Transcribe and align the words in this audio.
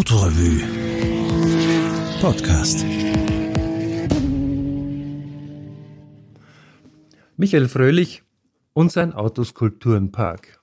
Autorevue 0.00 0.62
Podcast. 2.22 2.86
Michael 7.36 7.68
Fröhlich 7.68 8.22
und 8.72 8.90
sein 8.90 9.12
Autoskulpturenpark. 9.12 10.58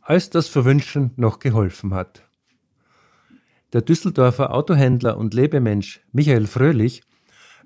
Als 0.00 0.30
das 0.30 0.48
Verwünschen 0.48 1.10
noch 1.16 1.40
geholfen 1.40 1.92
hat. 1.92 2.22
Der 3.74 3.82
Düsseldorfer 3.82 4.54
Autohändler 4.54 5.18
und 5.18 5.34
Lebemensch 5.34 6.00
Michael 6.10 6.46
Fröhlich 6.46 7.02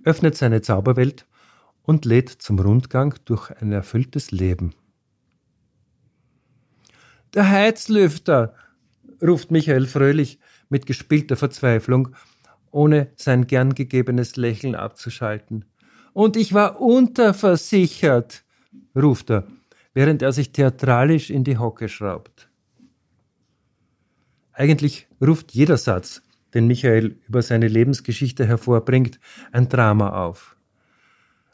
öffnet 0.02 0.36
seine 0.36 0.62
Zauberwelt 0.62 1.28
und 1.84 2.04
lädt 2.04 2.28
zum 2.30 2.58
Rundgang 2.58 3.14
durch 3.24 3.52
ein 3.52 3.70
erfülltes 3.70 4.32
Leben. 4.32 4.74
Der 7.34 7.48
Heizlüfter, 7.48 8.56
ruft 9.22 9.50
Michael 9.50 9.86
Fröhlich 9.86 10.38
mit 10.68 10.86
gespielter 10.86 11.36
Verzweiflung, 11.36 12.14
ohne 12.70 13.08
sein 13.16 13.46
gern 13.46 13.74
gegebenes 13.74 14.36
Lächeln 14.36 14.74
abzuschalten. 14.74 15.64
Und 16.12 16.36
ich 16.36 16.52
war 16.52 16.80
unterversichert, 16.80 18.44
ruft 18.96 19.30
er, 19.30 19.46
während 19.94 20.22
er 20.22 20.32
sich 20.32 20.52
theatralisch 20.52 21.30
in 21.30 21.44
die 21.44 21.58
Hocke 21.58 21.88
schraubt. 21.88 22.50
Eigentlich 24.52 25.06
ruft 25.20 25.52
jeder 25.52 25.76
Satz, 25.76 26.22
den 26.54 26.66
Michael 26.66 27.20
über 27.28 27.42
seine 27.42 27.68
Lebensgeschichte 27.68 28.46
hervorbringt, 28.46 29.20
ein 29.52 29.68
Drama 29.68 30.24
auf. 30.24 30.56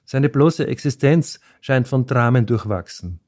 Seine 0.07 0.29
bloße 0.29 0.67
Existenz 0.67 1.41
scheint 1.61 1.89
von 1.89 2.07
Dramen 2.07 2.47
durchwachsen. 2.47 3.21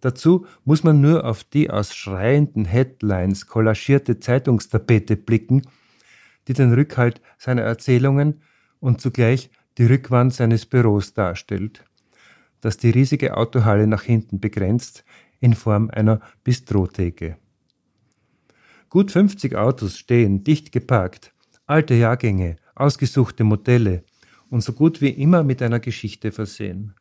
Dazu 0.00 0.46
muss 0.64 0.84
man 0.84 1.00
nur 1.00 1.24
auf 1.24 1.44
die 1.44 1.70
aus 1.70 1.94
schreienden 1.94 2.64
Headlines 2.64 3.46
kollagierte 3.46 4.20
Zeitungstapete 4.20 5.16
blicken, 5.16 5.62
die 6.46 6.52
den 6.52 6.72
Rückhalt 6.72 7.20
seiner 7.36 7.62
Erzählungen 7.62 8.42
und 8.80 9.00
zugleich 9.00 9.50
die 9.76 9.86
Rückwand 9.86 10.34
seines 10.34 10.66
Büros 10.66 11.14
darstellt, 11.14 11.84
das 12.60 12.76
die 12.76 12.90
riesige 12.90 13.36
Autohalle 13.36 13.86
nach 13.86 14.02
hinten 14.02 14.40
begrenzt 14.40 15.04
in 15.40 15.54
Form 15.54 15.90
einer 15.90 16.20
Bistrotheke. 16.44 17.36
Gut 18.88 19.10
50 19.10 19.56
Autos 19.56 19.98
stehen 19.98 20.44
dicht 20.44 20.72
geparkt, 20.72 21.32
alte 21.66 21.94
Jahrgänge, 21.94 22.56
ausgesuchte 22.74 23.44
Modelle 23.44 24.02
und 24.48 24.62
so 24.62 24.72
gut 24.72 25.00
wie 25.00 25.10
immer 25.10 25.42
mit 25.42 25.60
einer 25.60 25.80
Geschichte 25.80 26.32
versehen. 26.32 26.94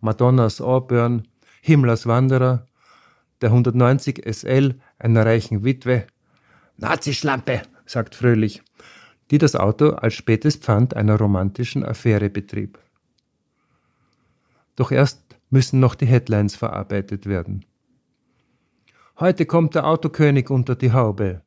Madonnas 0.00 0.60
Auburn, 0.60 1.28
Himmlers 1.66 2.06
Wanderer, 2.06 2.66
der 3.40 3.48
190 3.48 4.22
SL 4.30 4.78
einer 4.98 5.24
reichen 5.24 5.64
Witwe, 5.64 6.06
Nazischlampe, 6.76 7.62
sagt 7.86 8.14
Fröhlich, 8.14 8.62
die 9.30 9.38
das 9.38 9.56
Auto 9.56 9.92
als 9.92 10.12
spätes 10.12 10.56
Pfand 10.56 10.94
einer 10.94 11.16
romantischen 11.16 11.82
Affäre 11.82 12.28
betrieb. 12.28 12.78
Doch 14.76 14.90
erst 14.90 15.38
müssen 15.48 15.80
noch 15.80 15.94
die 15.94 16.04
Headlines 16.04 16.54
verarbeitet 16.54 17.24
werden. 17.24 17.64
Heute 19.18 19.46
kommt 19.46 19.74
der 19.74 19.86
Autokönig 19.86 20.50
unter 20.50 20.76
die 20.76 20.92
Haube. 20.92 21.40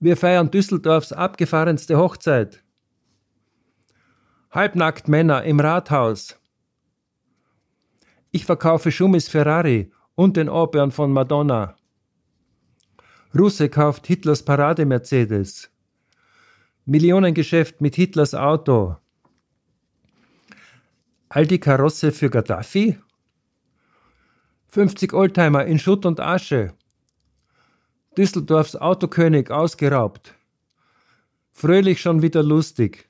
Wir 0.00 0.16
feiern 0.16 0.50
Düsseldorfs 0.50 1.12
abgefahrenste 1.12 1.98
Hochzeit. 1.98 2.64
Halbnackt 4.50 5.08
Männer 5.08 5.42
im 5.42 5.60
Rathaus. 5.60 6.38
Ich 8.34 8.46
verkaufe 8.46 8.90
Schummis 8.90 9.28
Ferrari 9.28 9.92
und 10.16 10.36
den 10.36 10.48
Auburn 10.48 10.90
von 10.90 11.12
Madonna. 11.12 11.76
Russe 13.32 13.68
kauft 13.68 14.08
Hitlers 14.08 14.44
Parade-Mercedes. 14.44 15.70
Millionengeschäft 16.84 17.80
mit 17.80 17.94
Hitlers 17.94 18.34
Auto. 18.34 18.96
Aldi 21.28 21.60
Karosse 21.60 22.10
für 22.10 22.28
Gaddafi? 22.28 22.98
50 24.66 25.12
Oldtimer 25.12 25.64
in 25.66 25.78
Schutt 25.78 26.04
und 26.04 26.18
Asche. 26.18 26.74
Düsseldorfs 28.16 28.74
Autokönig 28.74 29.52
ausgeraubt. 29.52 30.34
Fröhlich 31.52 32.00
schon 32.00 32.20
wieder 32.20 32.42
lustig. 32.42 33.08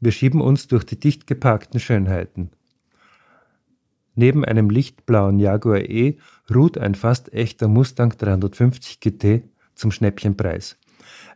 Wir 0.00 0.12
schieben 0.12 0.40
uns 0.40 0.66
durch 0.66 0.84
die 0.84 0.98
dicht 0.98 1.26
geparkten 1.26 1.78
Schönheiten. 1.78 2.50
Neben 4.14 4.44
einem 4.44 4.70
lichtblauen 4.70 5.38
Jaguar 5.38 5.80
E 5.80 6.18
ruht 6.52 6.78
ein 6.78 6.94
fast 6.94 7.32
echter 7.32 7.68
Mustang 7.68 8.16
350 8.16 9.00
GT 9.00 9.42
zum 9.74 9.90
Schnäppchenpreis. 9.90 10.78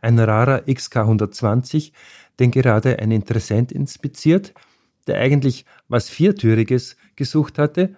Ein 0.01 0.17
rarer 0.17 0.63
XK 0.71 0.97
120, 0.97 1.93
den 2.39 2.51
gerade 2.51 2.99
ein 2.99 3.11
Interessent 3.11 3.71
inspiziert, 3.71 4.53
der 5.07 5.19
eigentlich 5.19 5.65
was 5.87 6.09
Viertüriges 6.09 6.95
gesucht 7.15 7.57
hatte, 7.57 7.95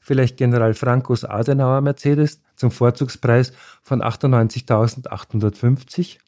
vielleicht 0.00 0.36
General 0.36 0.74
Francos 0.74 1.24
Adenauer 1.24 1.80
Mercedes 1.80 2.42
zum 2.56 2.70
Vorzugspreis 2.70 3.52
von 3.82 4.02
98.850. 4.02 6.18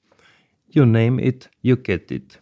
You 0.69 0.85
name 0.85 1.23
it, 1.23 1.51
you 1.61 1.77
get 1.77 2.11
it. 2.11 2.41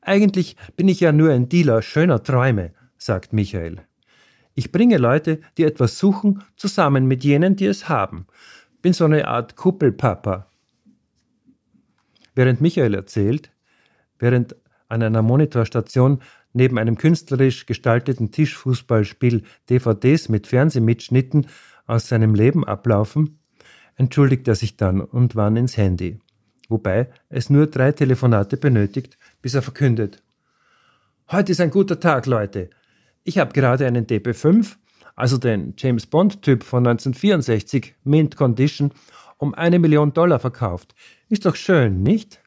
Eigentlich 0.00 0.56
bin 0.76 0.88
ich 0.88 1.00
ja 1.00 1.12
nur 1.12 1.32
ein 1.32 1.48
Dealer 1.48 1.82
schöner 1.82 2.22
Träume, 2.22 2.72
sagt 2.96 3.32
Michael. 3.32 3.82
Ich 4.54 4.72
bringe 4.72 4.98
Leute, 4.98 5.40
die 5.56 5.64
etwas 5.64 5.98
suchen, 5.98 6.42
zusammen 6.56 7.06
mit 7.06 7.24
jenen, 7.24 7.56
die 7.56 7.66
es 7.66 7.88
haben. 7.88 8.26
Bin 8.82 8.92
so 8.92 9.04
eine 9.04 9.28
Art 9.28 9.56
Kuppelpapa. 9.56 10.46
Während 12.34 12.60
Michael 12.60 12.94
erzählt, 12.94 13.50
während 14.18 14.56
an 14.88 15.02
einer 15.02 15.22
Monitorstation 15.22 16.20
neben 16.52 16.78
einem 16.78 16.98
künstlerisch 16.98 17.66
gestalteten 17.66 18.30
Tischfußballspiel 18.30 19.42
DVDs 19.70 20.28
mit 20.28 20.46
Fernsehmitschnitten 20.46 21.46
aus 21.86 22.08
seinem 22.08 22.34
Leben 22.34 22.64
ablaufen, 22.64 23.38
entschuldigt 23.96 24.48
er 24.48 24.54
sich 24.54 24.76
dann 24.76 25.00
und 25.00 25.34
wann 25.34 25.56
ins 25.56 25.76
Handy, 25.76 26.18
wobei 26.68 27.10
es 27.28 27.50
nur 27.50 27.66
drei 27.66 27.92
Telefonate 27.92 28.56
benötigt, 28.56 29.18
bis 29.40 29.54
er 29.54 29.62
verkündet. 29.62 30.22
Heute 31.30 31.52
ist 31.52 31.60
ein 31.60 31.70
guter 31.70 31.98
Tag, 31.98 32.26
Leute. 32.26 32.70
Ich 33.24 33.38
habe 33.38 33.52
gerade 33.52 33.86
einen 33.86 34.06
DB5, 34.06 34.76
also 35.14 35.38
den 35.38 35.74
James 35.76 36.06
Bond-Typ 36.06 36.64
von 36.64 36.86
1964, 36.86 37.94
Mint 38.02 38.36
Condition, 38.36 38.92
um 39.38 39.54
eine 39.54 39.78
Million 39.78 40.12
Dollar 40.12 40.40
verkauft. 40.40 40.94
Ist 41.28 41.46
doch 41.46 41.54
schön, 41.54 42.02
nicht? 42.02 42.40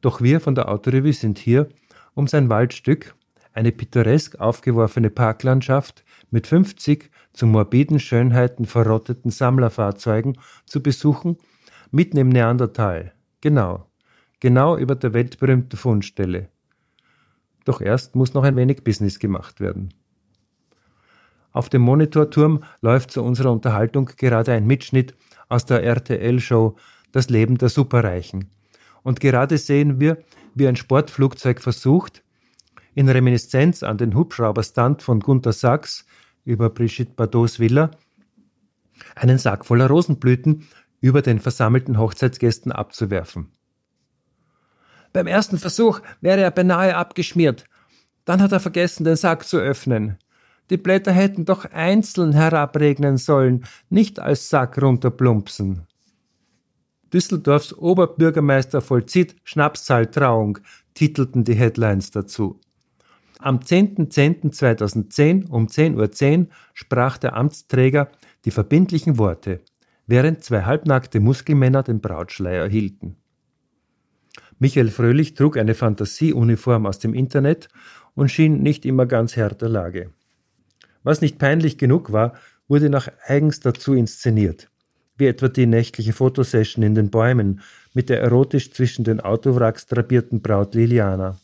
Doch 0.00 0.20
wir 0.20 0.40
von 0.40 0.54
der 0.54 0.68
Autorevue 0.68 1.12
sind 1.12 1.38
hier, 1.38 1.68
um 2.14 2.26
sein 2.26 2.48
Waldstück, 2.48 3.14
eine 3.52 3.72
pittoresk 3.72 4.38
aufgeworfene 4.38 5.10
Parklandschaft 5.10 6.04
mit 6.30 6.46
50 6.46 7.10
zu 7.32 7.46
morbiden 7.46 7.98
Schönheiten 7.98 8.66
verrotteten 8.66 9.32
Sammlerfahrzeugen 9.32 10.38
zu 10.64 10.80
besuchen, 10.82 11.38
mitten 11.90 12.18
im 12.18 12.28
Neandertal. 12.28 13.12
Genau, 13.40 13.88
genau 14.38 14.76
über 14.76 14.94
der 14.94 15.12
weltberühmten 15.12 15.76
Fundstelle. 15.76 16.48
Doch 17.64 17.80
erst 17.80 18.16
muss 18.16 18.34
noch 18.34 18.44
ein 18.44 18.56
wenig 18.56 18.84
Business 18.84 19.18
gemacht 19.18 19.60
werden. 19.60 19.92
Auf 21.52 21.68
dem 21.68 21.82
Monitorturm 21.82 22.62
läuft 22.80 23.10
zu 23.10 23.22
unserer 23.22 23.50
Unterhaltung 23.50 24.10
gerade 24.16 24.52
ein 24.52 24.66
Mitschnitt 24.66 25.14
aus 25.48 25.64
der 25.64 25.82
RTL-Show 25.82 26.76
Das 27.12 27.28
Leben 27.28 27.58
der 27.58 27.68
Superreichen. 27.68 28.50
Und 29.02 29.20
gerade 29.20 29.58
sehen 29.58 29.98
wir, 29.98 30.18
wie 30.54 30.68
ein 30.68 30.76
Sportflugzeug 30.76 31.60
versucht, 31.60 32.22
in 32.94 33.08
Reminiszenz 33.08 33.82
an 33.82 33.98
den 33.98 34.14
Hubschrauberstand 34.14 35.02
von 35.02 35.20
Gunther 35.20 35.52
Sachs 35.52 36.06
über 36.44 36.70
Brigitte 36.70 37.12
Badots 37.14 37.58
Villa, 37.58 37.90
einen 39.14 39.38
Sack 39.38 39.64
voller 39.64 39.88
Rosenblüten 39.88 40.66
über 41.00 41.22
den 41.22 41.38
versammelten 41.38 41.98
Hochzeitsgästen 41.98 42.72
abzuwerfen. 42.72 43.50
Beim 45.12 45.26
ersten 45.26 45.58
Versuch 45.58 46.00
wäre 46.20 46.40
er 46.40 46.50
beinahe 46.50 46.96
abgeschmiert. 46.96 47.64
Dann 48.24 48.40
hat 48.42 48.52
er 48.52 48.60
vergessen, 48.60 49.04
den 49.04 49.16
Sack 49.16 49.46
zu 49.46 49.58
öffnen. 49.58 50.18
Die 50.70 50.76
Blätter 50.76 51.12
hätten 51.12 51.44
doch 51.44 51.64
einzeln 51.64 52.32
herabregnen 52.32 53.16
sollen, 53.16 53.64
nicht 53.88 54.20
als 54.20 54.48
Sack 54.48 54.80
runterplumpsen. 54.80 55.86
Düsseldorfs 57.12 57.76
Oberbürgermeister 57.76 58.80
vollzieht 58.80 59.34
Schnapszahltrauung, 59.42 60.58
titelten 60.94 61.42
die 61.42 61.54
Headlines 61.54 62.12
dazu. 62.12 62.60
Am 63.40 63.58
10.10.2010 63.58 65.48
um 65.48 65.66
10.10 65.66 65.96
Uhr 65.96 66.04
.10 66.04 66.46
sprach 66.74 67.18
der 67.18 67.34
Amtsträger 67.36 68.10
die 68.44 68.50
verbindlichen 68.52 69.18
Worte, 69.18 69.60
während 70.06 70.44
zwei 70.44 70.62
halbnackte 70.62 71.18
Muskelmänner 71.18 71.82
den 71.82 72.00
Brautschleier 72.00 72.68
hielten. 72.68 73.16
Michael 74.60 74.90
Fröhlich 74.90 75.34
trug 75.34 75.56
eine 75.56 75.74
Fantasieuniform 75.74 76.84
aus 76.84 76.98
dem 76.98 77.14
Internet 77.14 77.68
und 78.14 78.30
schien 78.30 78.62
nicht 78.62 78.84
immer 78.84 79.06
ganz 79.06 79.34
Herr 79.34 79.48
der 79.54 79.70
Lage. 79.70 80.10
Was 81.02 81.22
nicht 81.22 81.38
peinlich 81.38 81.78
genug 81.78 82.12
war, 82.12 82.34
wurde 82.68 82.90
nach 82.90 83.08
eigens 83.26 83.60
dazu 83.60 83.94
inszeniert, 83.94 84.70
wie 85.16 85.26
etwa 85.26 85.48
die 85.48 85.64
nächtliche 85.64 86.12
Fotosession 86.12 86.84
in 86.84 86.94
den 86.94 87.08
Bäumen 87.08 87.62
mit 87.94 88.10
der 88.10 88.20
erotisch 88.20 88.70
zwischen 88.70 89.02
den 89.02 89.20
Autowracks 89.20 89.86
drapierten 89.86 90.42
Braut 90.42 90.74
Liliana. 90.74 91.40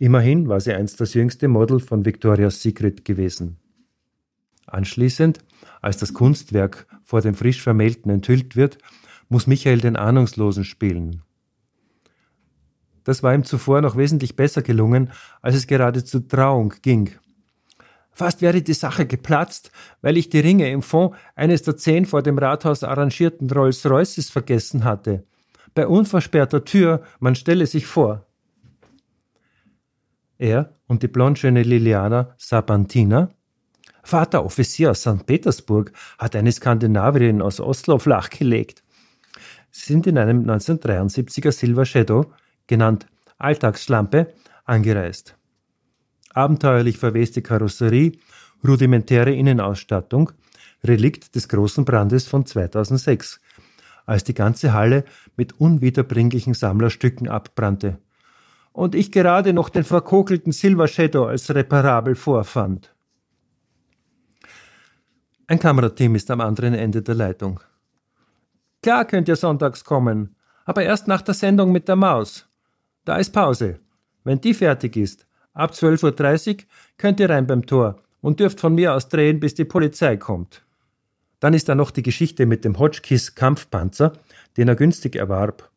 Immerhin 0.00 0.48
war 0.48 0.60
sie 0.60 0.74
einst 0.74 1.00
das 1.00 1.14
jüngste 1.14 1.46
Model 1.46 1.78
von 1.78 2.04
Victoria's 2.04 2.60
Secret 2.60 3.04
gewesen. 3.04 3.58
Anschließend, 4.66 5.38
als 5.80 5.96
das 5.98 6.12
Kunstwerk 6.12 6.88
vor 7.04 7.20
dem 7.20 7.36
frisch 7.36 7.62
Vermählten 7.62 8.10
enthüllt 8.10 8.56
wird, 8.56 8.78
muss 9.28 9.46
Michael 9.46 9.78
den 9.78 9.94
Ahnungslosen 9.94 10.64
spielen. 10.64 11.22
Das 13.06 13.22
war 13.22 13.32
ihm 13.32 13.44
zuvor 13.44 13.82
noch 13.82 13.96
wesentlich 13.96 14.34
besser 14.34 14.62
gelungen, 14.62 15.12
als 15.40 15.54
es 15.54 15.68
gerade 15.68 16.02
zur 16.02 16.26
Trauung 16.26 16.74
ging. 16.82 17.12
Fast 18.10 18.42
wäre 18.42 18.62
die 18.62 18.74
Sache 18.74 19.06
geplatzt, 19.06 19.70
weil 20.02 20.16
ich 20.16 20.28
die 20.28 20.40
Ringe 20.40 20.68
im 20.72 20.82
Fond 20.82 21.14
eines 21.36 21.62
der 21.62 21.76
zehn 21.76 22.04
vor 22.04 22.24
dem 22.24 22.36
Rathaus 22.36 22.82
arrangierten 22.82 23.48
Rolls-Royces 23.48 24.30
vergessen 24.30 24.82
hatte. 24.82 25.22
Bei 25.72 25.86
unversperrter 25.86 26.64
Tür, 26.64 27.02
man 27.20 27.36
stelle 27.36 27.68
sich 27.68 27.86
vor. 27.86 28.26
Er 30.36 30.74
und 30.88 31.04
die 31.04 31.08
blondschöne 31.08 31.62
Liliana 31.62 32.34
Sabantina 32.38 33.28
Vater 34.02 34.44
Offizier 34.44 34.90
aus 34.90 35.02
St. 35.02 35.26
Petersburg 35.26 35.92
hat 36.18 36.34
eine 36.34 36.50
Skandinavierin 36.50 37.40
aus 37.40 37.60
Oslo 37.60 37.98
flachgelegt. 37.98 38.82
Sie 39.70 39.92
sind 39.92 40.08
in 40.08 40.18
einem 40.18 40.44
1973er 40.44 41.52
Silver 41.52 41.84
Shadow, 41.84 42.32
genannt 42.66 43.06
Alltagsschlampe, 43.38 44.32
angereist. 44.64 45.36
Abenteuerlich 46.32 46.98
verweste 46.98 47.42
Karosserie, 47.42 48.12
rudimentäre 48.66 49.32
Innenausstattung, 49.32 50.32
Relikt 50.84 51.34
des 51.34 51.48
großen 51.48 51.84
Brandes 51.84 52.26
von 52.26 52.46
2006, 52.46 53.40
als 54.04 54.24
die 54.24 54.34
ganze 54.34 54.72
Halle 54.72 55.04
mit 55.36 55.58
unwiederbringlichen 55.60 56.54
Sammlerstücken 56.54 57.28
abbrannte. 57.28 57.98
Und 58.72 58.94
ich 58.94 59.10
gerade 59.10 59.52
noch 59.52 59.68
den 59.68 59.84
verkokelten 59.84 60.52
Silver 60.52 60.86
Shadow 60.86 61.24
als 61.24 61.54
reparabel 61.54 62.14
vorfand. 62.14 62.94
Ein 65.46 65.58
Kamerateam 65.58 66.14
ist 66.14 66.30
am 66.30 66.40
anderen 66.40 66.74
Ende 66.74 67.02
der 67.02 67.14
Leitung. 67.14 67.60
Klar 68.82 69.04
könnt 69.04 69.28
ihr 69.28 69.36
sonntags 69.36 69.84
kommen, 69.84 70.36
aber 70.64 70.82
erst 70.82 71.08
nach 71.08 71.22
der 71.22 71.34
Sendung 71.34 71.72
mit 71.72 71.88
der 71.88 71.96
Maus. 71.96 72.48
Da 73.06 73.18
ist 73.18 73.30
Pause. 73.30 73.78
Wenn 74.24 74.40
die 74.40 74.52
fertig 74.52 74.96
ist, 74.96 75.28
ab 75.54 75.70
12.30 75.70 76.48
Uhr 76.50 76.56
könnt 76.98 77.20
ihr 77.20 77.30
rein 77.30 77.46
beim 77.46 77.64
Tor 77.64 78.02
und 78.20 78.40
dürft 78.40 78.58
von 78.58 78.74
mir 78.74 78.94
aus 78.94 79.08
drehen, 79.08 79.38
bis 79.38 79.54
die 79.54 79.64
Polizei 79.64 80.16
kommt. 80.16 80.64
Dann 81.38 81.54
ist 81.54 81.68
da 81.68 81.76
noch 81.76 81.92
die 81.92 82.02
Geschichte 82.02 82.46
mit 82.46 82.64
dem 82.64 82.80
Hotchkiss 82.80 83.36
Kampfpanzer, 83.36 84.12
den 84.56 84.66
er 84.66 84.74
günstig 84.74 85.14
erwarb. 85.14 85.70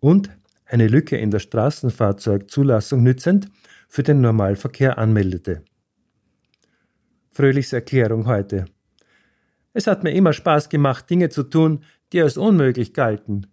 Und 0.00 0.28
eine 0.64 0.88
Lücke 0.88 1.16
in 1.16 1.30
der 1.30 1.38
Straßenfahrzeugzulassung 1.38 3.00
nützend 3.00 3.48
für 3.88 4.02
den 4.02 4.20
Normalverkehr 4.20 4.98
anmeldete. 4.98 5.62
Fröhlichs 7.30 7.72
Erklärung 7.72 8.26
heute. 8.26 8.64
Es 9.72 9.86
hat 9.86 10.02
mir 10.02 10.10
immer 10.10 10.32
Spaß 10.32 10.68
gemacht, 10.68 11.08
Dinge 11.08 11.28
zu 11.28 11.44
tun, 11.44 11.84
die 12.12 12.20
als 12.20 12.36
unmöglich 12.36 12.92
galten. 12.92 13.46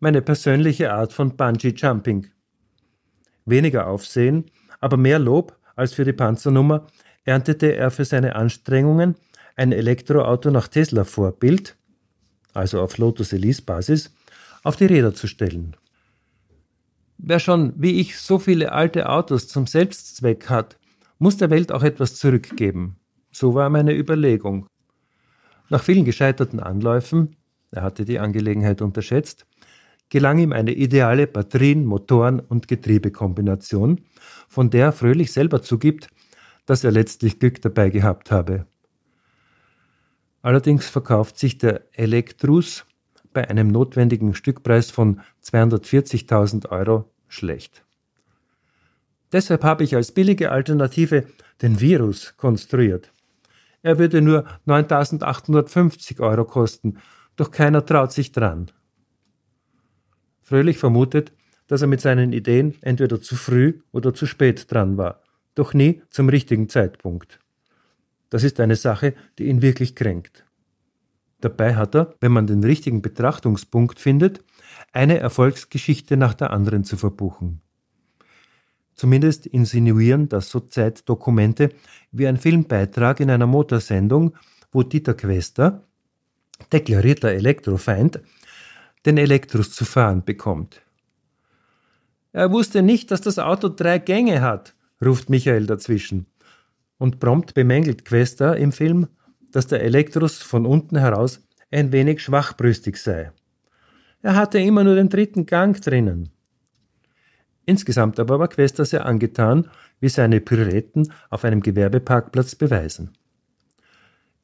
Meine 0.00 0.20
persönliche 0.20 0.92
Art 0.92 1.14
von 1.14 1.34
Bungee 1.34 1.72
Jumping. 1.74 2.26
Weniger 3.44 3.86
Aufsehen, 3.86 4.50
aber 4.80 4.96
mehr 4.96 5.18
Lob 5.18 5.56
als 5.76 5.94
für 5.94 6.04
die 6.04 6.12
Panzernummer 6.12 6.86
erntete 7.24 7.74
er 7.74 7.90
für 7.90 8.04
seine 8.04 8.36
Anstrengungen, 8.36 9.16
ein 9.56 9.72
Elektroauto 9.72 10.50
nach 10.50 10.68
Tesla-Vorbild, 10.68 11.76
also 12.54 12.80
auf 12.80 12.98
Lotus 12.98 13.32
Elise-Basis, 13.32 14.14
auf 14.62 14.76
die 14.76 14.86
Räder 14.86 15.14
zu 15.14 15.26
stellen. 15.26 15.76
Wer 17.18 17.38
schon, 17.38 17.72
wie 17.76 18.00
ich, 18.00 18.18
so 18.18 18.38
viele 18.38 18.72
alte 18.72 19.08
Autos 19.08 19.46
zum 19.48 19.66
Selbstzweck 19.66 20.48
hat, 20.48 20.78
muss 21.18 21.36
der 21.36 21.50
Welt 21.50 21.70
auch 21.70 21.82
etwas 21.82 22.16
zurückgeben. 22.16 22.96
So 23.30 23.54
war 23.54 23.70
meine 23.70 23.94
Überlegung. 23.94 24.66
Nach 25.68 25.82
vielen 25.82 26.04
gescheiterten 26.04 26.60
Anläufen, 26.60 27.36
er 27.70 27.82
hatte 27.82 28.04
die 28.04 28.18
Angelegenheit 28.18 28.82
unterschätzt, 28.82 29.46
gelang 30.12 30.38
ihm 30.38 30.52
eine 30.52 30.74
ideale 30.74 31.26
Batterien-, 31.26 31.86
Motoren- 31.86 32.40
und 32.40 32.68
Getriebekombination, 32.68 34.02
von 34.46 34.68
der 34.68 34.84
er 34.84 34.92
Fröhlich 34.92 35.32
selber 35.32 35.62
zugibt, 35.62 36.08
dass 36.66 36.84
er 36.84 36.90
letztlich 36.90 37.38
Glück 37.40 37.62
dabei 37.62 37.88
gehabt 37.88 38.30
habe. 38.30 38.66
Allerdings 40.42 40.86
verkauft 40.86 41.38
sich 41.38 41.56
der 41.56 41.86
Elektrus 41.92 42.84
bei 43.32 43.48
einem 43.48 43.68
notwendigen 43.68 44.34
Stückpreis 44.34 44.90
von 44.90 45.22
240.000 45.42 46.68
Euro 46.68 47.10
schlecht. 47.28 47.82
Deshalb 49.32 49.64
habe 49.64 49.82
ich 49.82 49.96
als 49.96 50.12
billige 50.12 50.50
Alternative 50.50 51.24
den 51.62 51.80
Virus 51.80 52.36
konstruiert. 52.36 53.14
Er 53.80 53.98
würde 53.98 54.20
nur 54.20 54.44
9.850 54.66 56.20
Euro 56.20 56.44
kosten, 56.44 56.98
doch 57.36 57.50
keiner 57.50 57.86
traut 57.86 58.12
sich 58.12 58.32
dran. 58.32 58.70
Fröhlich 60.42 60.78
vermutet, 60.78 61.32
dass 61.68 61.80
er 61.80 61.88
mit 61.88 62.00
seinen 62.00 62.32
Ideen 62.32 62.74
entweder 62.82 63.20
zu 63.20 63.36
früh 63.36 63.80
oder 63.92 64.12
zu 64.12 64.26
spät 64.26 64.70
dran 64.70 64.98
war, 64.98 65.22
doch 65.54 65.72
nie 65.72 66.02
zum 66.10 66.28
richtigen 66.28 66.68
Zeitpunkt. 66.68 67.38
Das 68.28 68.44
ist 68.44 68.60
eine 68.60 68.76
Sache, 68.76 69.14
die 69.38 69.46
ihn 69.46 69.62
wirklich 69.62 69.94
kränkt. 69.94 70.44
Dabei 71.40 71.74
hat 71.74 71.94
er, 71.94 72.14
wenn 72.20 72.32
man 72.32 72.46
den 72.46 72.62
richtigen 72.62 73.02
Betrachtungspunkt 73.02 73.98
findet, 73.98 74.44
eine 74.92 75.18
Erfolgsgeschichte 75.18 76.16
nach 76.16 76.34
der 76.34 76.50
anderen 76.50 76.84
zu 76.84 76.96
verbuchen. 76.96 77.60
Zumindest 78.94 79.46
insinuieren 79.46 80.28
das 80.28 80.50
so 80.50 80.60
Zeitdokumente 80.60 81.70
wie 82.12 82.26
ein 82.26 82.36
Filmbeitrag 82.36 83.20
in 83.20 83.30
einer 83.30 83.46
Motorsendung, 83.46 84.36
wo 84.70 84.82
Dieter 84.82 85.14
Quester, 85.14 85.84
deklarierter 86.72 87.32
Elektrofeind, 87.32 88.20
den 89.06 89.18
Elektrus 89.18 89.72
zu 89.72 89.84
fahren 89.84 90.24
bekommt. 90.24 90.82
Er 92.32 92.50
wusste 92.50 92.82
nicht, 92.82 93.10
dass 93.10 93.20
das 93.20 93.38
Auto 93.38 93.68
drei 93.68 93.98
Gänge 93.98 94.40
hat, 94.40 94.74
ruft 95.04 95.28
Michael 95.28 95.66
dazwischen. 95.66 96.26
Und 96.98 97.18
prompt 97.18 97.54
bemängelt 97.54 98.04
Quester 98.04 98.56
im 98.56 98.72
Film, 98.72 99.08
dass 99.50 99.66
der 99.66 99.82
Elektrus 99.82 100.42
von 100.42 100.66
unten 100.66 100.96
heraus 100.96 101.46
ein 101.70 101.92
wenig 101.92 102.20
schwachbrüstig 102.22 102.96
sei. 102.96 103.32
Er 104.22 104.36
hatte 104.36 104.58
immer 104.60 104.84
nur 104.84 104.94
den 104.94 105.08
dritten 105.08 105.46
Gang 105.46 105.80
drinnen. 105.80 106.30
Insgesamt 107.66 108.18
aber 108.18 108.38
war 108.38 108.48
Quester 108.48 108.84
sehr 108.84 109.04
angetan, 109.04 109.68
wie 110.00 110.08
seine 110.08 110.40
Pirouetten 110.40 111.12
auf 111.30 111.44
einem 111.44 111.60
Gewerbeparkplatz 111.60 112.54
beweisen. 112.54 113.12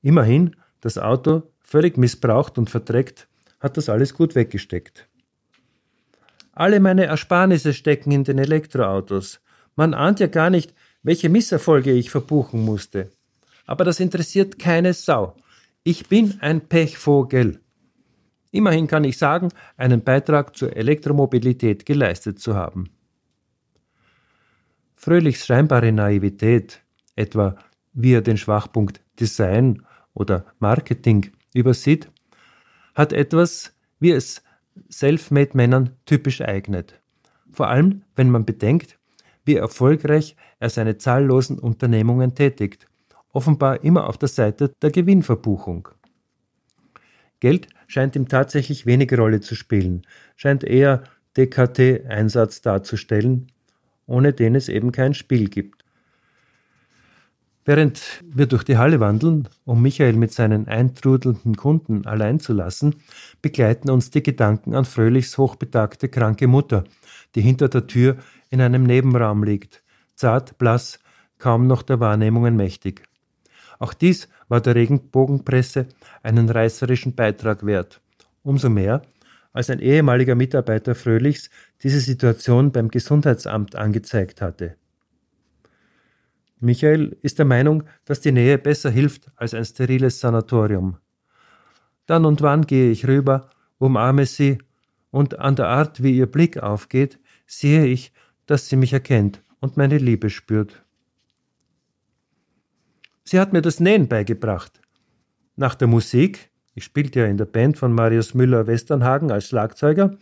Immerhin, 0.03 0.57
das 0.81 0.99
Auto, 0.99 1.43
völlig 1.61 1.97
missbraucht 1.97 2.59
und 2.59 2.71
verdreckt, 2.71 3.29
hat 3.61 3.77
das 3.77 3.89
alles 3.89 4.15
gut 4.15 4.35
weggesteckt. 4.35 5.09
Alle 6.53 6.81
meine 6.81 7.05
Ersparnisse 7.05 7.73
stecken 7.73 8.11
in 8.11 8.25
den 8.25 8.39
Elektroautos. 8.39 9.41
Man 9.77 9.95
ahnt 9.95 10.21
ja 10.21 10.27
gar 10.27 10.51
nicht, 10.51 10.75
welche 11.03 11.29
Misserfolge 11.29 11.93
ich 11.93 12.11
verbuchen 12.11 12.65
musste. 12.65 13.11
Aber 13.67 13.85
das 13.85 14.01
interessiert 14.01 14.59
keine 14.59 14.95
Sau. 14.95 15.37
Ich 15.85 16.09
bin 16.09 16.39
ein 16.41 16.63
Pechvogel. 16.63 17.61
Immerhin 18.51 18.87
kann 18.87 19.05
ich 19.05 19.19
sagen, 19.19 19.51
einen 19.77 20.03
Beitrag 20.03 20.57
zur 20.57 20.75
Elektromobilität 20.75 21.87
geleistet 21.87 22.41
zu 22.41 22.57
haben. 22.57 22.91
Fröhlichs 24.97 25.47
scheinbare 25.47 25.93
Naivität, 25.93 26.81
etwa 27.15 27.57
wie 27.93 28.15
er 28.15 28.23
den 28.23 28.37
Schwachpunkt 28.37 29.01
Design 29.21 29.87
oder 30.15 30.47
Marketing 30.59 31.31
übersieht, 31.55 32.11
hat 32.99 33.13
etwas, 33.13 33.73
wie 34.01 34.11
es 34.11 34.43
Selfmade-Männern 34.89 35.91
typisch 36.05 36.41
eignet. 36.41 37.01
Vor 37.53 37.69
allem, 37.69 38.03
wenn 38.17 38.29
man 38.29 38.45
bedenkt, 38.45 38.99
wie 39.45 39.55
erfolgreich 39.55 40.35
er 40.59 40.69
seine 40.69 40.99
zahllosen 40.99 41.61
Unternehmungen 41.61 42.35
tätigt, 42.35 42.89
offenbar 43.33 43.85
immer 43.85 44.09
auf 44.09 44.19
der 44.19 44.29
Seite 44.29 44.73
der 44.83 44.91
Gewinnverbuchung. 44.91 45.89
Geld 47.39 47.69
scheint 47.87 48.17
ihm 48.17 48.27
tatsächlich 48.27 48.85
wenig 48.85 49.17
Rolle 49.17 49.41
zu 49.41 49.55
spielen, 49.55 50.03
scheint 50.35 50.65
eher 50.65 51.05
DKT-Einsatz 51.37 52.63
darzustellen, 52.63 53.47
ohne 54.07 54.33
den 54.33 54.57
es 54.57 54.69
eben 54.69 54.91
kein 54.91 55.15
Spiel 55.15 55.49
gibt. 55.49 55.78
Während 57.69 58.25
wir 58.25 58.47
durch 58.47 58.65
die 58.65 58.79
Halle 58.79 58.99
wandeln, 58.99 59.47
um 59.67 59.83
Michael 59.83 60.15
mit 60.15 60.33
seinen 60.33 60.69
eintrudelnden 60.69 61.55
Kunden 61.55 62.07
allein 62.07 62.41
zu 62.41 62.55
lassen, 62.55 62.95
begleiten 63.43 63.91
uns 63.91 64.09
die 64.09 64.23
Gedanken 64.23 64.75
an 64.75 64.87
Fröhlichs 64.87 65.37
hochbetagte 65.37 66.09
kranke 66.09 66.47
Mutter, 66.47 66.85
die 67.35 67.43
hinter 67.43 67.69
der 67.69 67.87
Tür 67.87 68.17
in 68.49 68.63
einem 68.63 68.85
Nebenraum 68.85 69.45
liegt, 69.45 69.83
zart, 70.15 70.57
blass, 70.57 70.99
kaum 71.37 71.67
noch 71.67 71.83
der 71.83 72.01
Wahrnehmungen 72.01 72.57
mächtig. 72.57 73.03
Auch 73.79 73.93
dies 73.93 74.31
war 74.49 74.63
der 74.63 74.75
Regenbogenpresse 74.75 75.89
einen 76.23 76.49
reißerischen 76.49 77.17
Beitrag 77.17 77.67
wert. 77.67 78.01
Umso 78.43 78.71
mehr, 78.71 79.03
als 79.53 79.69
ein 79.69 79.81
ehemaliger 79.81 80.37
Mitarbeiter 80.37 80.95
Fröhlichs 80.95 81.51
diese 81.83 82.01
Situation 82.01 82.73
beim 82.73 82.89
Gesundheitsamt 82.89 83.77
angezeigt 83.77 84.41
hatte. 84.41 84.77
Michael 86.61 87.17
ist 87.23 87.39
der 87.39 87.47
Meinung, 87.47 87.85
dass 88.05 88.21
die 88.21 88.33
Nähe 88.33 88.59
besser 88.59 88.91
hilft 88.91 89.31
als 89.37 89.55
ein 89.55 89.65
steriles 89.65 90.21
Sanatorium. 90.21 90.99
Dann 92.07 92.25
und 92.25 92.43
wann 92.43 92.67
gehe 92.67 92.91
ich 92.91 93.07
rüber, 93.07 93.51
umarme 93.79 94.27
sie, 94.27 94.59
und 95.11 95.39
an 95.39 95.57
der 95.57 95.69
Art, 95.69 96.03
wie 96.03 96.17
ihr 96.17 96.27
Blick 96.27 96.59
aufgeht, 96.59 97.19
sehe 97.47 97.87
ich, 97.87 98.13
dass 98.47 98.69
sie 98.69 98.77
mich 98.77 98.93
erkennt 98.93 99.43
und 99.61 99.77
meine 99.77 99.99
Liebe 99.99 100.31
spürt. 100.31 100.83
Sie 103.25 103.39
hat 103.39 103.53
mir 103.53 103.63
das 103.63 103.81
Nähen 103.81 104.09
beigebracht. 104.09 104.81
Nach 105.57 105.75
der 105.75 105.89
Musik, 105.89 106.51
ich 106.75 106.85
spielte 106.85 107.21
ja 107.21 107.27
in 107.27 107.37
der 107.37 107.45
Band 107.45 107.79
von 107.79 107.93
Marius 107.93 108.35
Müller-Westernhagen 108.35 109.31
als 109.31 109.49
Schlagzeuger, 109.49 110.17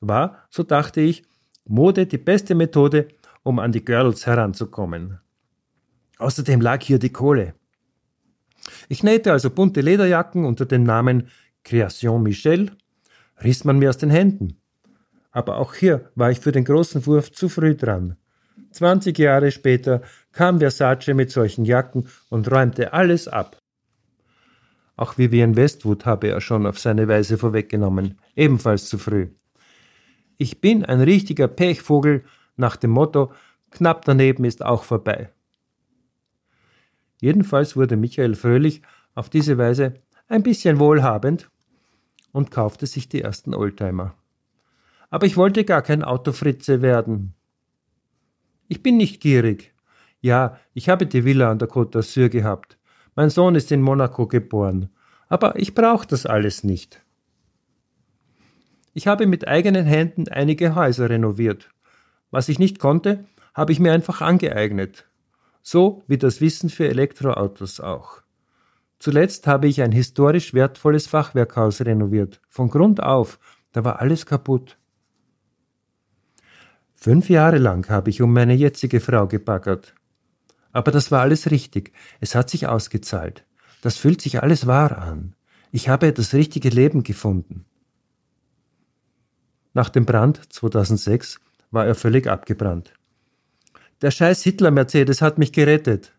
war, 0.00 0.46
so 0.50 0.62
dachte 0.62 1.00
ich, 1.00 1.22
Mode 1.64 2.06
die 2.06 2.18
beste 2.18 2.54
Methode, 2.54 3.08
um 3.42 3.58
an 3.58 3.72
die 3.72 3.84
Girls 3.84 4.26
heranzukommen. 4.26 5.18
Außerdem 6.18 6.60
lag 6.60 6.82
hier 6.82 6.98
die 6.98 7.12
Kohle. 7.12 7.54
Ich 8.88 9.02
nähte 9.02 9.32
also 9.32 9.50
bunte 9.50 9.80
Lederjacken 9.80 10.44
unter 10.44 10.66
dem 10.66 10.84
Namen 10.84 11.28
Création 11.64 12.22
Michel, 12.22 12.72
riss 13.42 13.64
man 13.64 13.78
mir 13.78 13.90
aus 13.90 13.98
den 13.98 14.10
Händen. 14.10 14.60
Aber 15.30 15.58
auch 15.58 15.74
hier 15.74 16.10
war 16.14 16.30
ich 16.30 16.40
für 16.40 16.52
den 16.52 16.64
großen 16.64 17.04
Wurf 17.06 17.32
zu 17.32 17.48
früh 17.48 17.74
dran. 17.74 18.16
20 18.70 19.18
Jahre 19.18 19.50
später 19.50 20.02
kam 20.32 20.58
Versace 20.58 21.14
mit 21.14 21.30
solchen 21.30 21.64
Jacken 21.64 22.08
und 22.30 22.50
räumte 22.50 22.92
alles 22.92 23.28
ab. 23.28 23.58
Auch 24.96 25.18
Vivian 25.18 25.56
Westwood 25.56 26.06
habe 26.06 26.28
er 26.28 26.40
schon 26.40 26.66
auf 26.66 26.78
seine 26.78 27.06
Weise 27.06 27.36
vorweggenommen, 27.36 28.18
ebenfalls 28.34 28.88
zu 28.88 28.96
früh. 28.96 29.28
Ich 30.38 30.60
bin 30.60 30.84
ein 30.84 31.00
richtiger 31.00 31.48
Pechvogel 31.48 32.24
nach 32.56 32.76
dem 32.76 32.90
Motto, 32.90 33.32
knapp 33.70 34.04
daneben 34.06 34.44
ist 34.44 34.64
auch 34.64 34.84
vorbei. 34.84 35.30
Jedenfalls 37.20 37.76
wurde 37.76 37.96
Michael 37.96 38.34
Fröhlich 38.34 38.82
auf 39.14 39.30
diese 39.30 39.58
Weise 39.58 39.94
ein 40.28 40.42
bisschen 40.42 40.78
wohlhabend 40.78 41.50
und 42.32 42.50
kaufte 42.50 42.86
sich 42.86 43.08
die 43.08 43.22
ersten 43.22 43.54
Oldtimer. 43.54 44.14
Aber 45.10 45.26
ich 45.26 45.36
wollte 45.36 45.64
gar 45.64 45.82
kein 45.82 46.02
Autofritze 46.02 46.82
werden. 46.82 47.34
Ich 48.68 48.82
bin 48.82 48.96
nicht 48.96 49.20
gierig. 49.20 49.72
Ja, 50.20 50.58
ich 50.74 50.88
habe 50.88 51.06
die 51.06 51.24
Villa 51.24 51.50
an 51.50 51.58
der 51.58 51.68
Côte 51.68 51.92
d'Azur 51.92 52.28
gehabt. 52.28 52.78
Mein 53.14 53.30
Sohn 53.30 53.54
ist 53.54 53.70
in 53.72 53.80
Monaco 53.80 54.26
geboren. 54.26 54.90
Aber 55.28 55.58
ich 55.58 55.74
brauche 55.74 56.06
das 56.06 56.26
alles 56.26 56.64
nicht. 56.64 57.02
Ich 58.92 59.06
habe 59.06 59.26
mit 59.26 59.46
eigenen 59.46 59.86
Händen 59.86 60.28
einige 60.28 60.74
Häuser 60.74 61.10
renoviert. 61.10 61.70
Was 62.30 62.48
ich 62.48 62.58
nicht 62.58 62.78
konnte, 62.78 63.24
habe 63.54 63.72
ich 63.72 63.80
mir 63.80 63.92
einfach 63.92 64.20
angeeignet. 64.20 65.06
So 65.68 66.04
wie 66.06 66.16
das 66.16 66.40
Wissen 66.40 66.70
für 66.70 66.86
Elektroautos 66.86 67.80
auch. 67.80 68.22
Zuletzt 69.00 69.48
habe 69.48 69.66
ich 69.66 69.82
ein 69.82 69.90
historisch 69.90 70.54
wertvolles 70.54 71.08
Fachwerkhaus 71.08 71.80
renoviert. 71.80 72.40
Von 72.48 72.70
Grund 72.70 73.02
auf. 73.02 73.40
Da 73.72 73.82
war 73.82 73.98
alles 73.98 74.26
kaputt. 74.26 74.78
Fünf 76.94 77.28
Jahre 77.28 77.58
lang 77.58 77.88
habe 77.88 78.10
ich 78.10 78.22
um 78.22 78.32
meine 78.32 78.54
jetzige 78.54 79.00
Frau 79.00 79.26
gebaggert. 79.26 79.96
Aber 80.70 80.92
das 80.92 81.10
war 81.10 81.22
alles 81.22 81.50
richtig. 81.50 81.90
Es 82.20 82.36
hat 82.36 82.48
sich 82.48 82.68
ausgezahlt. 82.68 83.44
Das 83.82 83.96
fühlt 83.96 84.22
sich 84.22 84.44
alles 84.44 84.68
wahr 84.68 84.96
an. 84.96 85.34
Ich 85.72 85.88
habe 85.88 86.12
das 86.12 86.32
richtige 86.32 86.68
Leben 86.68 87.02
gefunden. 87.02 87.64
Nach 89.74 89.88
dem 89.88 90.06
Brand 90.06 90.52
2006 90.52 91.40
war 91.72 91.86
er 91.86 91.96
völlig 91.96 92.28
abgebrannt. 92.28 92.95
Der 94.02 94.10
scheiß 94.10 94.42
Hitler-Mercedes 94.42 95.22
hat 95.22 95.38
mich 95.38 95.52
gerettet. 95.52 96.12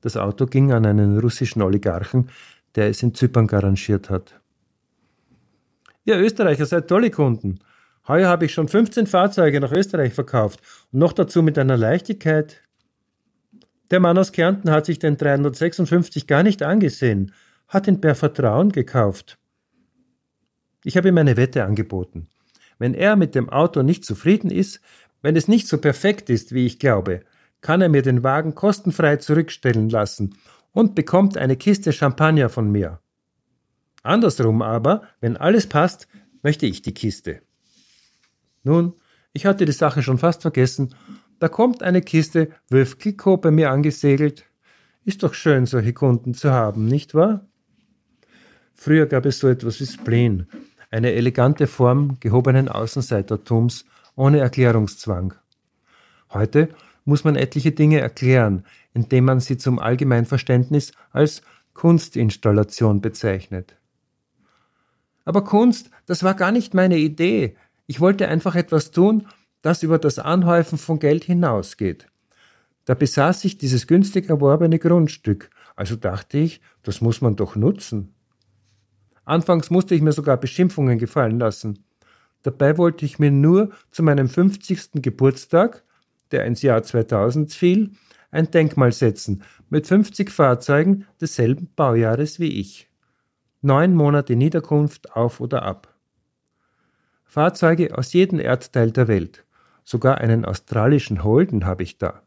Das 0.00 0.16
Auto 0.16 0.46
ging 0.46 0.72
an 0.72 0.84
einen 0.84 1.18
russischen 1.18 1.62
Oligarchen, 1.62 2.30
der 2.74 2.88
es 2.88 3.02
in 3.02 3.14
Zypern 3.14 3.46
garangiert 3.46 4.10
hat. 4.10 4.40
Ihr 6.04 6.18
Österreicher 6.18 6.66
seid 6.66 6.88
tolle 6.88 7.10
Kunden. 7.10 7.60
Heuer 8.06 8.28
habe 8.28 8.44
ich 8.44 8.52
schon 8.52 8.68
15 8.68 9.06
Fahrzeuge 9.06 9.60
nach 9.60 9.72
Österreich 9.72 10.12
verkauft 10.12 10.60
und 10.92 10.98
noch 10.98 11.12
dazu 11.12 11.42
mit 11.42 11.58
einer 11.58 11.76
Leichtigkeit. 11.76 12.60
Der 13.90 14.00
Mann 14.00 14.18
aus 14.18 14.32
Kärnten 14.32 14.70
hat 14.70 14.86
sich 14.86 14.98
den 14.98 15.16
356 15.16 16.26
gar 16.26 16.42
nicht 16.42 16.62
angesehen, 16.62 17.32
hat 17.68 17.86
ihn 17.86 18.00
per 18.00 18.14
Vertrauen 18.14 18.72
gekauft. 18.72 19.38
Ich 20.84 20.98
habe 20.98 21.08
ihm 21.08 21.16
eine 21.16 21.38
Wette 21.38 21.64
angeboten. 21.64 22.28
Wenn 22.78 22.92
er 22.92 23.16
mit 23.16 23.34
dem 23.34 23.48
Auto 23.48 23.82
nicht 23.82 24.04
zufrieden 24.04 24.50
ist, 24.50 24.80
wenn 25.24 25.36
es 25.36 25.48
nicht 25.48 25.68
so 25.68 25.78
perfekt 25.78 26.28
ist, 26.28 26.52
wie 26.52 26.66
ich 26.66 26.78
glaube, 26.78 27.22
kann 27.62 27.80
er 27.80 27.88
mir 27.88 28.02
den 28.02 28.22
Wagen 28.22 28.54
kostenfrei 28.54 29.16
zurückstellen 29.16 29.88
lassen 29.88 30.36
und 30.72 30.94
bekommt 30.94 31.38
eine 31.38 31.56
Kiste 31.56 31.94
Champagner 31.94 32.50
von 32.50 32.70
mir. 32.70 33.00
Andersrum 34.02 34.60
aber, 34.60 35.00
wenn 35.22 35.38
alles 35.38 35.66
passt, 35.66 36.08
möchte 36.42 36.66
ich 36.66 36.82
die 36.82 36.92
Kiste. 36.92 37.40
Nun, 38.64 38.92
ich 39.32 39.46
hatte 39.46 39.64
die 39.64 39.72
Sache 39.72 40.02
schon 40.02 40.18
fast 40.18 40.42
vergessen. 40.42 40.94
Da 41.38 41.48
kommt 41.48 41.82
eine 41.82 42.02
Kiste 42.02 42.50
Wölf 42.68 42.98
Kiko 42.98 43.38
bei 43.38 43.50
mir 43.50 43.70
angesegelt. 43.70 44.44
Ist 45.06 45.22
doch 45.22 45.32
schön, 45.32 45.64
solche 45.64 45.94
Kunden 45.94 46.34
zu 46.34 46.50
haben, 46.50 46.84
nicht 46.84 47.14
wahr? 47.14 47.48
Früher 48.74 49.06
gab 49.06 49.24
es 49.24 49.38
so 49.38 49.48
etwas 49.48 49.80
wie 49.80 49.86
Spleen, 49.86 50.48
eine 50.90 51.12
elegante 51.12 51.66
Form 51.66 52.18
gehobenen 52.20 52.68
Außenseitertums 52.68 53.86
ohne 54.16 54.38
Erklärungszwang. 54.38 55.34
Heute 56.30 56.68
muss 57.04 57.24
man 57.24 57.36
etliche 57.36 57.72
Dinge 57.72 58.00
erklären, 58.00 58.64
indem 58.92 59.24
man 59.24 59.40
sie 59.40 59.56
zum 59.56 59.78
Allgemeinverständnis 59.78 60.92
als 61.10 61.42
Kunstinstallation 61.74 63.00
bezeichnet. 63.00 63.76
Aber 65.24 65.44
Kunst, 65.44 65.90
das 66.06 66.22
war 66.22 66.34
gar 66.34 66.52
nicht 66.52 66.74
meine 66.74 66.98
Idee, 66.98 67.56
ich 67.86 68.00
wollte 68.00 68.28
einfach 68.28 68.54
etwas 68.54 68.90
tun, 68.90 69.26
das 69.62 69.82
über 69.82 69.98
das 69.98 70.18
Anhäufen 70.18 70.78
von 70.78 70.98
Geld 70.98 71.24
hinausgeht. 71.24 72.06
Da 72.84 72.94
besaß 72.94 73.44
ich 73.44 73.58
dieses 73.58 73.86
günstig 73.86 74.28
erworbene 74.28 74.78
Grundstück, 74.78 75.50
also 75.76 75.96
dachte 75.96 76.38
ich, 76.38 76.60
das 76.82 77.00
muss 77.00 77.20
man 77.20 77.36
doch 77.36 77.56
nutzen. 77.56 78.14
Anfangs 79.24 79.70
musste 79.70 79.94
ich 79.94 80.02
mir 80.02 80.12
sogar 80.12 80.36
Beschimpfungen 80.36 80.98
gefallen 80.98 81.38
lassen. 81.38 81.83
Dabei 82.44 82.76
wollte 82.78 83.04
ich 83.04 83.18
mir 83.18 83.30
nur 83.30 83.70
zu 83.90 84.02
meinem 84.02 84.28
50. 84.28 85.02
Geburtstag, 85.02 85.82
der 86.30 86.44
ins 86.44 86.62
Jahr 86.62 86.82
2000 86.82 87.52
fiel, 87.52 87.90
ein 88.30 88.50
Denkmal 88.50 88.92
setzen 88.92 89.42
mit 89.70 89.86
50 89.86 90.30
Fahrzeugen 90.30 91.06
desselben 91.20 91.70
Baujahres 91.74 92.38
wie 92.38 92.60
ich. 92.60 92.90
Neun 93.62 93.94
Monate 93.94 94.36
Niederkunft 94.36 95.12
auf 95.12 95.40
oder 95.40 95.62
ab. 95.62 95.94
Fahrzeuge 97.24 97.96
aus 97.96 98.12
jedem 98.12 98.38
Erdteil 98.38 98.90
der 98.90 99.08
Welt. 99.08 99.44
Sogar 99.82 100.18
einen 100.18 100.44
australischen 100.44 101.24
Holden 101.24 101.64
habe 101.64 101.82
ich 101.82 101.96
da. 101.96 102.23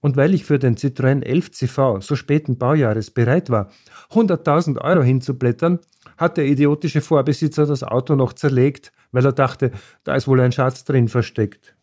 Und 0.00 0.16
weil 0.16 0.34
ich 0.34 0.44
für 0.44 0.58
den 0.58 0.76
Citroën 0.76 1.22
11 1.22 1.50
CV 1.50 2.00
so 2.00 2.14
späten 2.14 2.56
Baujahres 2.56 3.10
bereit 3.10 3.50
war, 3.50 3.70
100.000 4.10 4.80
Euro 4.80 5.02
hinzublättern, 5.02 5.80
hat 6.16 6.36
der 6.36 6.46
idiotische 6.46 7.00
Vorbesitzer 7.00 7.66
das 7.66 7.82
Auto 7.82 8.14
noch 8.14 8.32
zerlegt, 8.32 8.92
weil 9.12 9.24
er 9.24 9.32
dachte, 9.32 9.72
da 10.04 10.14
ist 10.14 10.28
wohl 10.28 10.40
ein 10.40 10.52
Schatz 10.52 10.84
drin 10.84 11.08
versteckt. 11.08 11.74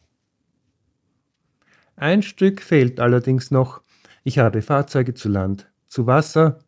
Ein 1.98 2.22
Stück 2.22 2.62
fehlt 2.62 3.00
allerdings 3.00 3.52
noch. 3.52 3.82
Ich 4.24 4.40
habe 4.40 4.62
Fahrzeuge 4.62 5.14
zu 5.14 5.30
Land, 5.30 5.70
zu 5.88 6.08
Wasser 6.08 6.60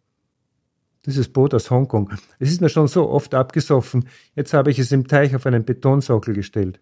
dieses 1.08 1.30
Boot 1.30 1.54
aus 1.54 1.72
Hongkong. 1.72 2.12
Es 2.38 2.52
ist 2.52 2.62
mir 2.62 2.70
schon 2.70 2.88
so 2.88 3.10
oft 3.10 3.34
abgesoffen, 3.34 4.08
jetzt 4.36 4.54
habe 4.54 4.70
ich 4.70 4.78
es 4.78 4.92
im 4.92 5.08
Teich 5.08 5.36
auf 5.36 5.46
einen 5.46 5.66
Betonsockel 5.66 6.34
gestellt. 6.34 6.80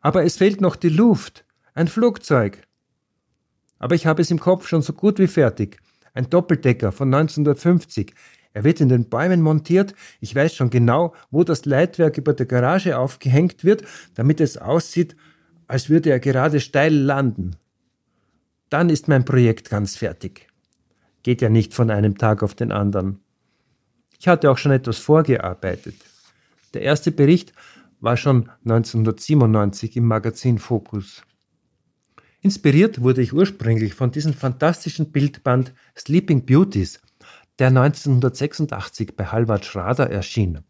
Aber 0.00 0.24
es 0.24 0.38
fehlt 0.38 0.60
noch 0.60 0.74
die 0.74 0.88
Luft, 0.88 1.44
ein 1.74 1.86
Flugzeug. 1.86 2.62
Aber 3.80 3.96
ich 3.96 4.06
habe 4.06 4.22
es 4.22 4.30
im 4.30 4.38
Kopf 4.38 4.68
schon 4.68 4.82
so 4.82 4.92
gut 4.92 5.18
wie 5.18 5.26
fertig. 5.26 5.78
Ein 6.14 6.30
Doppeldecker 6.30 6.92
von 6.92 7.12
1950. 7.12 8.14
Er 8.52 8.62
wird 8.62 8.80
in 8.80 8.88
den 8.88 9.08
Bäumen 9.08 9.42
montiert. 9.42 9.94
Ich 10.20 10.34
weiß 10.34 10.54
schon 10.54 10.70
genau, 10.70 11.14
wo 11.30 11.42
das 11.42 11.64
Leitwerk 11.64 12.18
über 12.18 12.34
der 12.34 12.46
Garage 12.46 12.98
aufgehängt 12.98 13.64
wird, 13.64 13.82
damit 14.14 14.40
es 14.40 14.58
aussieht, 14.58 15.16
als 15.66 15.88
würde 15.88 16.10
er 16.10 16.20
gerade 16.20 16.60
steil 16.60 16.94
landen. 16.94 17.56
Dann 18.68 18.90
ist 18.90 19.08
mein 19.08 19.24
Projekt 19.24 19.70
ganz 19.70 19.96
fertig. 19.96 20.48
Geht 21.22 21.42
ja 21.42 21.48
nicht 21.48 21.74
von 21.74 21.90
einem 21.90 22.18
Tag 22.18 22.42
auf 22.42 22.54
den 22.54 22.72
anderen. 22.72 23.20
Ich 24.18 24.28
hatte 24.28 24.50
auch 24.50 24.58
schon 24.58 24.72
etwas 24.72 24.98
vorgearbeitet. 24.98 25.94
Der 26.74 26.82
erste 26.82 27.12
Bericht 27.12 27.52
war 28.00 28.16
schon 28.16 28.50
1997 28.64 29.96
im 29.96 30.06
Magazin 30.06 30.58
Focus. 30.58 31.22
Inspiriert 32.42 33.02
wurde 33.02 33.20
ich 33.20 33.34
ursprünglich 33.34 33.94
von 33.94 34.10
diesem 34.12 34.32
fantastischen 34.32 35.12
Bildband 35.12 35.74
Sleeping 35.96 36.46
Beauties, 36.46 37.00
der 37.58 37.68
1986 37.68 39.14
bei 39.14 39.26
Halvard 39.26 39.66
Schrader 39.66 40.08
erschien. 40.10 40.60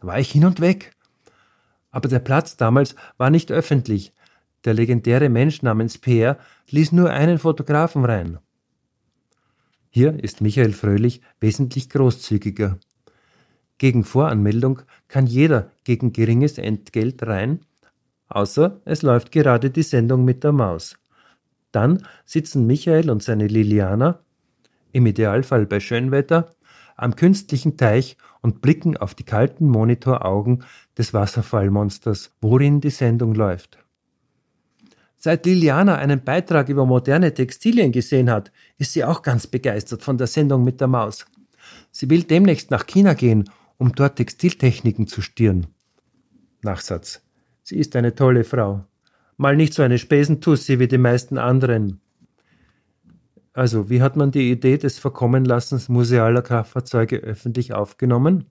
Da 0.00 0.06
war 0.06 0.20
ich 0.20 0.30
hin 0.30 0.44
und 0.44 0.60
weg. 0.60 0.92
Aber 1.90 2.08
der 2.08 2.18
Platz 2.18 2.58
damals 2.58 2.94
war 3.16 3.30
nicht 3.30 3.50
öffentlich. 3.50 4.12
Der 4.64 4.74
legendäre 4.74 5.30
Mensch 5.30 5.62
namens 5.62 5.96
Peer 5.96 6.38
ließ 6.68 6.92
nur 6.92 7.10
einen 7.10 7.38
Fotografen 7.38 8.04
rein. 8.04 8.38
Hier 9.88 10.22
ist 10.22 10.42
Michael 10.42 10.74
Fröhlich 10.74 11.22
wesentlich 11.40 11.88
großzügiger. 11.88 12.78
Gegen 13.78 14.04
Voranmeldung 14.04 14.82
kann 15.06 15.26
jeder 15.26 15.70
gegen 15.84 16.12
geringes 16.12 16.58
Entgelt 16.58 17.22
rein, 17.22 17.60
außer 18.28 18.80
es 18.84 19.02
läuft 19.02 19.32
gerade 19.32 19.70
die 19.70 19.82
Sendung 19.82 20.24
mit 20.24 20.44
der 20.44 20.52
Maus. 20.52 20.96
Dann 21.72 22.02
sitzen 22.24 22.66
Michael 22.66 23.10
und 23.10 23.22
seine 23.22 23.46
Liliana, 23.46 24.20
im 24.92 25.06
Idealfall 25.06 25.66
bei 25.66 25.80
Schönwetter, 25.80 26.50
am 26.96 27.14
künstlichen 27.14 27.76
Teich 27.76 28.16
und 28.42 28.60
blicken 28.60 28.96
auf 28.96 29.14
die 29.14 29.24
kalten 29.24 29.68
Monitoraugen 29.68 30.64
des 30.96 31.14
Wasserfallmonsters, 31.14 32.32
worin 32.40 32.80
die 32.80 32.90
Sendung 32.90 33.34
läuft. 33.34 33.78
Seit 35.16 35.46
Liliana 35.46 35.96
einen 35.96 36.22
Beitrag 36.22 36.68
über 36.68 36.86
moderne 36.86 37.34
Textilien 37.34 37.90
gesehen 37.92 38.30
hat, 38.30 38.52
ist 38.78 38.92
sie 38.92 39.04
auch 39.04 39.22
ganz 39.22 39.46
begeistert 39.46 40.02
von 40.02 40.16
der 40.16 40.28
Sendung 40.28 40.62
mit 40.64 40.80
der 40.80 40.86
Maus. 40.86 41.26
Sie 41.90 42.08
will 42.08 42.22
demnächst 42.22 42.70
nach 42.70 42.86
China 42.86 43.14
gehen, 43.14 43.50
um 43.78 43.92
dort 43.92 44.16
Textiltechniken 44.16 45.06
zu 45.06 45.20
stieren. 45.20 45.66
Nachsatz. 46.62 47.20
Sie 47.68 47.76
ist 47.76 47.94
eine 47.96 48.14
tolle 48.14 48.44
Frau. 48.44 48.86
Mal 49.36 49.54
nicht 49.54 49.74
so 49.74 49.82
eine 49.82 49.98
Spesentussi 49.98 50.78
wie 50.78 50.88
die 50.88 50.96
meisten 50.96 51.36
anderen. 51.36 52.00
Also, 53.52 53.90
wie 53.90 54.00
hat 54.00 54.16
man 54.16 54.30
die 54.30 54.50
Idee 54.50 54.78
des 54.78 54.98
Verkommenlassens 54.98 55.90
musealer 55.90 56.40
Kraftfahrzeuge 56.40 57.18
öffentlich 57.18 57.74
aufgenommen? 57.74 58.46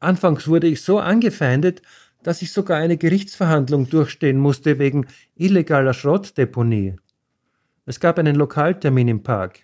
Anfangs 0.00 0.48
wurde 0.48 0.66
ich 0.66 0.82
so 0.82 0.98
angefeindet, 0.98 1.82
dass 2.24 2.42
ich 2.42 2.50
sogar 2.50 2.78
eine 2.78 2.96
Gerichtsverhandlung 2.96 3.88
durchstehen 3.88 4.40
musste 4.40 4.80
wegen 4.80 5.06
illegaler 5.36 5.94
Schrottdeponie. 5.94 6.96
Es 7.86 8.00
gab 8.00 8.18
einen 8.18 8.34
Lokaltermin 8.34 9.06
im 9.06 9.22
Park. 9.22 9.60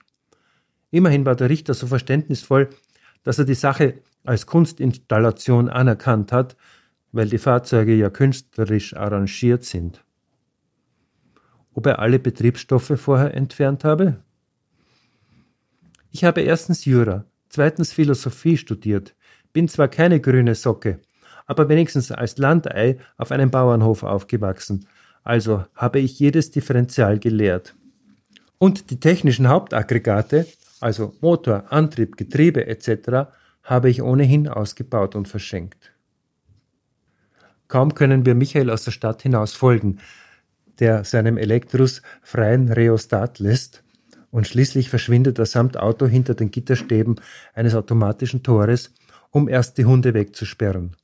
Immerhin 0.92 1.26
war 1.26 1.34
der 1.34 1.50
Richter 1.50 1.74
so 1.74 1.88
verständnisvoll, 1.88 2.70
dass 3.24 3.40
er 3.40 3.44
die 3.44 3.54
Sache 3.54 4.02
als 4.22 4.46
Kunstinstallation 4.46 5.68
anerkannt 5.68 6.30
hat, 6.30 6.56
weil 7.14 7.28
die 7.28 7.38
Fahrzeuge 7.38 7.94
ja 7.94 8.10
künstlerisch 8.10 8.94
arrangiert 8.94 9.64
sind 9.64 10.04
ob 11.74 11.86
er 11.86 11.98
alle 11.98 12.18
Betriebsstoffe 12.18 12.92
vorher 12.96 13.34
entfernt 13.34 13.84
habe? 13.84 14.16
Ich 16.10 16.24
habe 16.24 16.40
erstens 16.40 16.84
Jura, 16.84 17.24
zweitens 17.48 17.92
Philosophie 17.92 18.56
studiert, 18.56 19.14
bin 19.52 19.68
zwar 19.68 19.88
keine 19.88 20.20
grüne 20.20 20.54
Socke, 20.54 21.00
aber 21.46 21.68
wenigstens 21.68 22.10
als 22.12 22.38
Landei 22.38 22.98
auf 23.18 23.32
einem 23.32 23.50
Bauernhof 23.50 24.04
aufgewachsen, 24.04 24.86
also 25.24 25.64
habe 25.74 25.98
ich 25.98 26.18
jedes 26.18 26.50
Differential 26.50 27.18
gelehrt. 27.18 27.74
Und 28.58 28.90
die 28.90 29.00
technischen 29.00 29.48
Hauptaggregate, 29.48 30.46
also 30.80 31.14
Motor, 31.20 31.72
Antrieb, 31.72 32.16
Getriebe 32.16 32.66
etc., 32.66 33.28
habe 33.64 33.90
ich 33.90 34.02
ohnehin 34.02 34.46
ausgebaut 34.46 35.16
und 35.16 35.26
verschenkt. 35.26 35.93
Kaum 37.74 37.96
können 37.96 38.24
wir 38.24 38.36
Michael 38.36 38.70
aus 38.70 38.84
der 38.84 38.92
Stadt 38.92 39.22
hinaus 39.22 39.52
folgen, 39.54 39.98
der 40.78 41.02
seinem 41.02 41.36
Elektrus 41.36 42.02
freien 42.22 42.70
Rheostat 42.70 43.40
lässt, 43.40 43.82
und 44.30 44.46
schließlich 44.46 44.90
verschwindet 44.90 45.40
er 45.40 45.46
samt 45.46 45.76
Auto 45.76 46.06
hinter 46.06 46.34
den 46.34 46.52
Gitterstäben 46.52 47.16
eines 47.52 47.74
automatischen 47.74 48.44
Tores, 48.44 48.92
um 49.32 49.48
erst 49.48 49.76
die 49.76 49.86
Hunde 49.86 50.14
wegzusperren. 50.14 50.94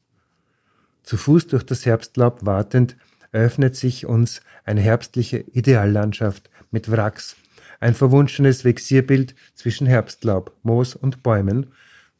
Zu 1.03 1.17
Fuß 1.17 1.49
durch 1.49 1.65
das 1.65 1.87
Herbstlaub 1.87 2.47
wartend 2.47 2.97
eröffnet 3.33 3.75
sich 3.75 4.07
uns 4.07 4.41
eine 4.65 4.81
herbstliche 4.81 5.39
Ideallandschaft 5.39 6.51
mit 6.71 6.89
Wracks, 6.89 7.35
ein 7.81 7.95
verwunschenes 7.95 8.65
Vexierbild 8.65 9.35
zwischen 9.57 9.89
Herbstlaub, 9.89 10.57
Moos 10.63 10.95
und 10.95 11.25
Bäumen, 11.25 11.73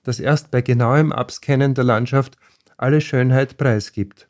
das 0.03 0.19
erst 0.19 0.51
bei 0.51 0.61
genauem 0.61 1.13
Abscannen 1.13 1.75
der 1.75 1.85
Landschaft 1.85 2.37
alle 2.77 3.01
Schönheit 3.01 3.57
preisgibt 3.57 4.27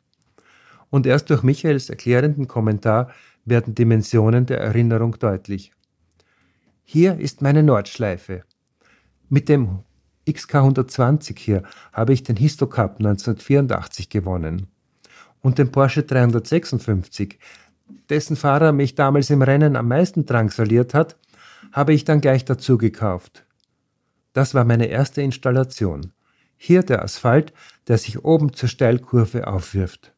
und 0.91 1.07
erst 1.07 1.31
durch 1.31 1.41
Michaels 1.41 1.89
erklärenden 1.89 2.47
Kommentar 2.47 3.09
werden 3.45 3.73
Dimensionen 3.73 4.45
der 4.45 4.59
Erinnerung 4.59 5.17
deutlich. 5.17 5.71
Hier 6.83 7.17
ist 7.17 7.41
meine 7.41 7.63
Nordschleife. 7.63 8.43
Mit 9.29 9.49
dem 9.49 9.79
XK 10.29 10.55
120 10.55 11.39
hier 11.39 11.63
habe 11.93 12.13
ich 12.13 12.21
den 12.21 12.35
Histocup 12.35 12.97
1984 12.99 14.09
gewonnen. 14.09 14.67
Und 15.41 15.57
den 15.57 15.71
Porsche 15.71 16.03
356, 16.03 17.39
dessen 18.09 18.35
Fahrer 18.35 18.73
mich 18.73 18.93
damals 18.93 19.31
im 19.31 19.41
Rennen 19.41 19.75
am 19.75 19.87
meisten 19.87 20.25
drangsaliert 20.25 20.93
hat, 20.93 21.17
habe 21.71 21.93
ich 21.93 22.03
dann 22.03 22.21
gleich 22.21 22.45
dazu 22.45 22.77
gekauft. 22.77 23.45
Das 24.33 24.53
war 24.53 24.65
meine 24.65 24.85
erste 24.85 25.21
Installation. 25.21 26.13
Hier 26.57 26.83
der 26.83 27.03
Asphalt, 27.03 27.53
der 27.87 27.97
sich 27.97 28.23
oben 28.23 28.53
zur 28.53 28.69
Steilkurve 28.69 29.47
aufwirft. 29.47 30.13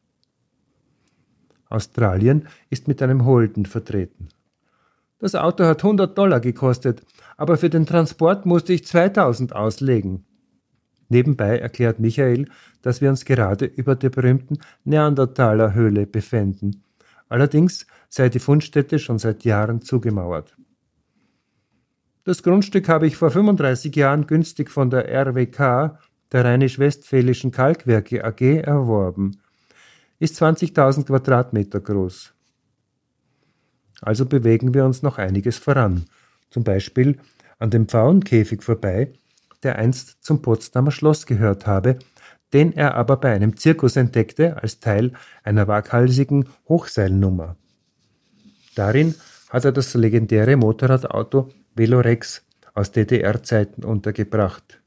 Australien 1.74 2.46
ist 2.70 2.88
mit 2.88 3.02
einem 3.02 3.24
Holden 3.24 3.66
vertreten. 3.66 4.28
Das 5.18 5.34
Auto 5.34 5.64
hat 5.64 5.82
100 5.82 6.16
Dollar 6.16 6.40
gekostet, 6.40 7.02
aber 7.36 7.56
für 7.56 7.70
den 7.70 7.86
Transport 7.86 8.46
musste 8.46 8.72
ich 8.72 8.86
2000 8.86 9.54
auslegen. 9.54 10.24
Nebenbei 11.08 11.58
erklärt 11.58 11.98
Michael, 11.98 12.46
dass 12.82 13.00
wir 13.00 13.10
uns 13.10 13.24
gerade 13.24 13.66
über 13.66 13.96
der 13.96 14.10
berühmten 14.10 14.58
Neandertaler 14.84 15.74
Höhle 15.74 16.06
befänden. 16.06 16.82
Allerdings 17.28 17.86
sei 18.08 18.28
die 18.28 18.38
Fundstätte 18.38 18.98
schon 18.98 19.18
seit 19.18 19.44
Jahren 19.44 19.82
zugemauert. 19.82 20.56
Das 22.24 22.42
Grundstück 22.42 22.88
habe 22.88 23.06
ich 23.06 23.16
vor 23.16 23.30
35 23.30 23.94
Jahren 23.96 24.26
günstig 24.26 24.70
von 24.70 24.90
der 24.90 25.08
RWK, 25.08 25.98
der 26.32 26.44
Rheinisch-Westfälischen 26.44 27.50
Kalkwerke 27.50 28.24
AG, 28.24 28.40
erworben 28.62 29.40
ist 30.18 30.40
20.000 30.40 31.06
Quadratmeter 31.06 31.80
groß. 31.80 32.32
Also 34.00 34.26
bewegen 34.26 34.74
wir 34.74 34.84
uns 34.84 35.02
noch 35.02 35.18
einiges 35.18 35.58
voran, 35.58 36.04
zum 36.50 36.64
Beispiel 36.64 37.18
an 37.58 37.70
dem 37.70 37.88
Pfauenkäfig 37.88 38.62
vorbei, 38.62 39.12
der 39.62 39.76
einst 39.76 40.22
zum 40.22 40.42
Potsdamer 40.42 40.90
Schloss 40.90 41.26
gehört 41.26 41.66
habe, 41.66 41.98
den 42.52 42.72
er 42.72 42.94
aber 42.94 43.16
bei 43.16 43.32
einem 43.32 43.56
Zirkus 43.56 43.96
entdeckte 43.96 44.62
als 44.62 44.78
Teil 44.78 45.12
einer 45.42 45.66
waghalsigen 45.66 46.48
Hochseilnummer. 46.68 47.56
Darin 48.74 49.14
hat 49.50 49.64
er 49.64 49.72
das 49.72 49.94
legendäre 49.94 50.56
Motorradauto 50.56 51.50
Velorex 51.74 52.44
aus 52.74 52.92
DDR-Zeiten 52.92 53.84
untergebracht. 53.84 54.80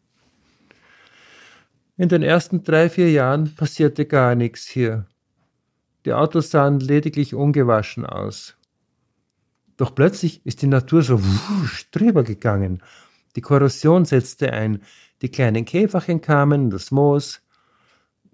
In 1.97 2.09
den 2.09 2.21
ersten 2.21 2.63
drei, 2.63 2.89
vier 2.89 3.11
Jahren 3.11 3.55
passierte 3.55 4.05
gar 4.05 4.35
nichts 4.35 4.67
hier. 4.67 5.05
Die 6.07 6.13
Autos 6.13 6.51
sahen 6.51 6.79
lediglich 6.79 7.35
ungewaschen 7.35 8.05
aus. 8.05 8.55
Doch 9.75 9.93
plötzlich 9.93 10.39
ist 10.45 10.61
die 10.61 10.67
Natur 10.67 11.01
so 11.01 11.21
wusch 11.21 11.91
drüber 11.91 12.23
gegangen. 12.23 12.81
Die 13.35 13.41
Korrosion 13.41 14.05
setzte 14.05 14.53
ein, 14.53 14.83
die 15.21 15.27
kleinen 15.27 15.65
Käferchen 15.65 16.21
kamen, 16.21 16.69
das 16.69 16.91
Moos. 16.91 17.41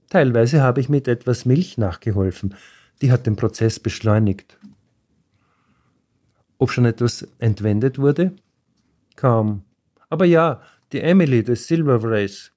Teilweise 0.07 0.61
habe 0.61 0.81
ich 0.81 0.89
mit 0.89 1.07
etwas 1.07 1.45
Milch 1.45 1.79
nachgeholfen, 1.79 2.53
die 3.01 3.11
hat 3.11 3.25
den 3.25 3.37
Prozess 3.37 3.79
beschleunigt. 3.79 4.59
Ob 6.59 6.69
schon 6.69 6.85
etwas 6.85 7.27
entwendet 7.39 7.97
wurde? 7.97 8.35
Kaum. 9.15 9.63
Aber 10.11 10.25
ja, 10.25 10.61
die 10.91 11.01
Emily 11.01 11.43
des 11.43 11.65
Silver 11.65 12.03
Race 12.03 12.52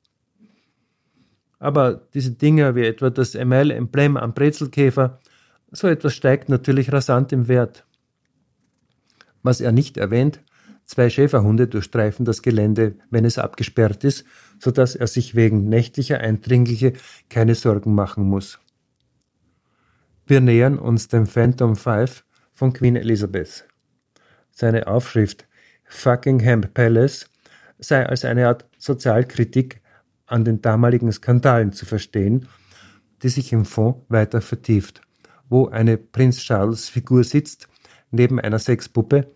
aber 1.58 2.08
diese 2.14 2.32
Dinge 2.32 2.74
wie 2.74 2.84
etwa 2.84 3.10
das 3.10 3.34
ML-Emblem 3.34 4.16
am 4.16 4.34
Brezelkäfer, 4.34 5.20
so 5.70 5.88
etwas 5.88 6.14
steigt 6.14 6.48
natürlich 6.48 6.92
rasant 6.92 7.32
im 7.32 7.48
Wert. 7.48 7.86
Was 9.42 9.60
er 9.60 9.72
nicht 9.72 9.96
erwähnt, 9.96 10.42
zwei 10.84 11.10
Schäferhunde 11.10 11.66
durchstreifen 11.66 12.24
das 12.24 12.42
Gelände, 12.42 12.96
wenn 13.10 13.24
es 13.24 13.38
abgesperrt 13.38 14.04
ist, 14.04 14.24
so 14.58 14.70
dass 14.70 14.94
er 14.94 15.06
sich 15.06 15.34
wegen 15.34 15.68
nächtlicher 15.68 16.20
Eindringliche 16.20 16.94
keine 17.28 17.54
Sorgen 17.54 17.94
machen 17.94 18.24
muss. 18.24 18.58
Wir 20.26 20.40
nähern 20.40 20.78
uns 20.78 21.08
dem 21.08 21.26
Phantom 21.26 21.76
5 21.76 22.24
von 22.52 22.72
Queen 22.72 22.96
Elizabeth. 22.96 23.66
Seine 24.50 24.86
Aufschrift 24.86 25.46
Fuckingham 25.84 26.62
Palace 26.62 27.30
sei 27.78 28.06
als 28.06 28.24
eine 28.24 28.48
Art 28.48 28.64
Sozialkritik 28.78 29.80
an 30.26 30.44
den 30.44 30.60
damaligen 30.60 31.10
Skandalen 31.12 31.72
zu 31.72 31.86
verstehen, 31.86 32.48
die 33.22 33.28
sich 33.28 33.52
im 33.52 33.64
Fond 33.64 34.04
weiter 34.08 34.40
vertieft, 34.40 35.00
wo 35.48 35.68
eine 35.68 35.96
Prinz 35.96 36.38
Charles 36.38 36.88
Figur 36.88 37.24
sitzt, 37.24 37.68
neben 38.10 38.40
einer 38.40 38.58
Sexpuppe, 38.58 39.32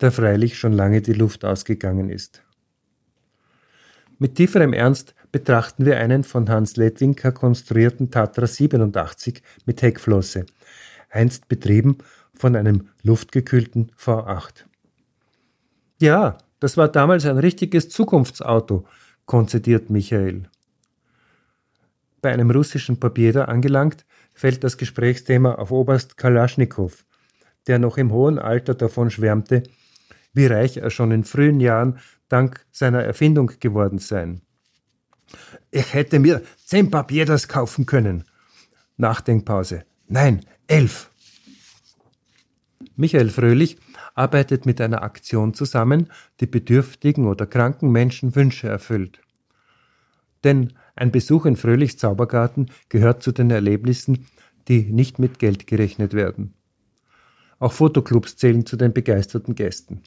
der 0.00 0.12
freilich 0.12 0.58
schon 0.58 0.72
lange 0.72 1.02
die 1.02 1.12
Luft 1.12 1.44
ausgegangen 1.44 2.10
ist. 2.10 2.42
Mit 4.18 4.34
tieferem 4.34 4.72
Ernst 4.72 5.14
betrachten 5.32 5.86
wir 5.86 5.98
einen 5.98 6.24
von 6.24 6.48
Hans 6.48 6.76
Ledwinker 6.76 7.32
konstruierten 7.32 8.10
Tatra 8.10 8.46
87 8.46 9.42
mit 9.64 9.82
Heckflosse, 9.82 10.46
einst 11.08 11.48
betrieben 11.48 11.98
von 12.34 12.56
einem 12.56 12.88
luftgekühlten 13.02 13.92
V8. 13.98 14.64
Ja, 16.00 16.38
das 16.58 16.76
war 16.76 16.88
damals 16.88 17.26
ein 17.26 17.38
richtiges 17.38 17.88
Zukunftsauto, 17.88 18.86
konzidiert 19.30 19.90
Michael. 19.90 20.48
Bei 22.20 22.32
einem 22.32 22.50
russischen 22.50 22.98
Papier 22.98 23.48
angelangt, 23.48 24.04
fällt 24.34 24.64
das 24.64 24.76
Gesprächsthema 24.76 25.54
auf 25.54 25.70
Oberst 25.70 26.16
Kalaschnikow, 26.16 27.04
der 27.68 27.78
noch 27.78 27.96
im 27.96 28.10
hohen 28.10 28.40
Alter 28.40 28.74
davon 28.74 29.08
schwärmte, 29.08 29.62
wie 30.32 30.46
reich 30.46 30.78
er 30.78 30.90
schon 30.90 31.12
in 31.12 31.22
frühen 31.22 31.60
Jahren 31.60 32.00
dank 32.28 32.66
seiner 32.72 33.04
Erfindung 33.04 33.52
geworden 33.60 33.98
sei. 33.98 34.40
Ich 35.70 35.94
hätte 35.94 36.18
mir 36.18 36.42
zehn 36.64 36.90
Papieras 36.90 37.46
kaufen 37.46 37.86
können. 37.86 38.24
Nachdenkpause. 38.96 39.84
Nein, 40.08 40.44
elf. 40.66 41.08
Michael 42.96 43.30
Fröhlich 43.30 43.78
arbeitet 44.20 44.66
mit 44.66 44.82
einer 44.82 45.02
Aktion 45.02 45.54
zusammen, 45.54 46.08
die 46.40 46.46
bedürftigen 46.46 47.26
oder 47.26 47.46
kranken 47.46 47.90
Menschen 47.90 48.36
Wünsche 48.36 48.68
erfüllt. 48.68 49.22
Denn 50.44 50.74
ein 50.94 51.10
Besuch 51.10 51.46
in 51.46 51.56
Fröhlichs 51.56 51.96
Zaubergarten 51.96 52.70
gehört 52.90 53.22
zu 53.22 53.32
den 53.32 53.50
Erlebnissen, 53.50 54.26
die 54.68 54.82
nicht 54.82 55.18
mit 55.18 55.38
Geld 55.38 55.66
gerechnet 55.66 56.12
werden. 56.12 56.52
Auch 57.58 57.72
Fotoclubs 57.72 58.36
zählen 58.36 58.66
zu 58.66 58.76
den 58.76 58.92
begeisterten 58.92 59.54
Gästen. 59.54 60.02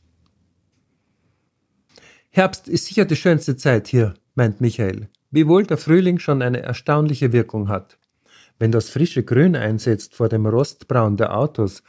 Herbst 2.30 2.68
ist 2.68 2.86
sicher 2.86 3.06
die 3.06 3.16
schönste 3.16 3.58
Zeit 3.58 3.88
hier, 3.88 4.14
meint 4.36 4.62
Michael, 4.62 5.10
wiewohl 5.32 5.66
der 5.66 5.78
Frühling 5.78 6.20
schon 6.20 6.44
eine 6.44 6.62
erstaunliche 6.62 7.34
Wirkung 7.34 7.68
hat. 7.68 7.98
Wenn 8.60 8.72
das 8.72 8.92
frische 8.92 9.24
Grün 9.24 9.56
einsetzt 9.56 10.14
vor 10.14 10.30
dem 10.30 10.46
Rostbraun 10.46 11.18
der 11.18 11.36
Autos, 11.36 11.82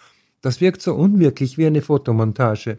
das 0.44 0.60
wirkt 0.60 0.82
so 0.82 0.94
unwirklich 0.94 1.58
wie 1.58 1.66
eine 1.66 1.82
Fotomontage. 1.82 2.78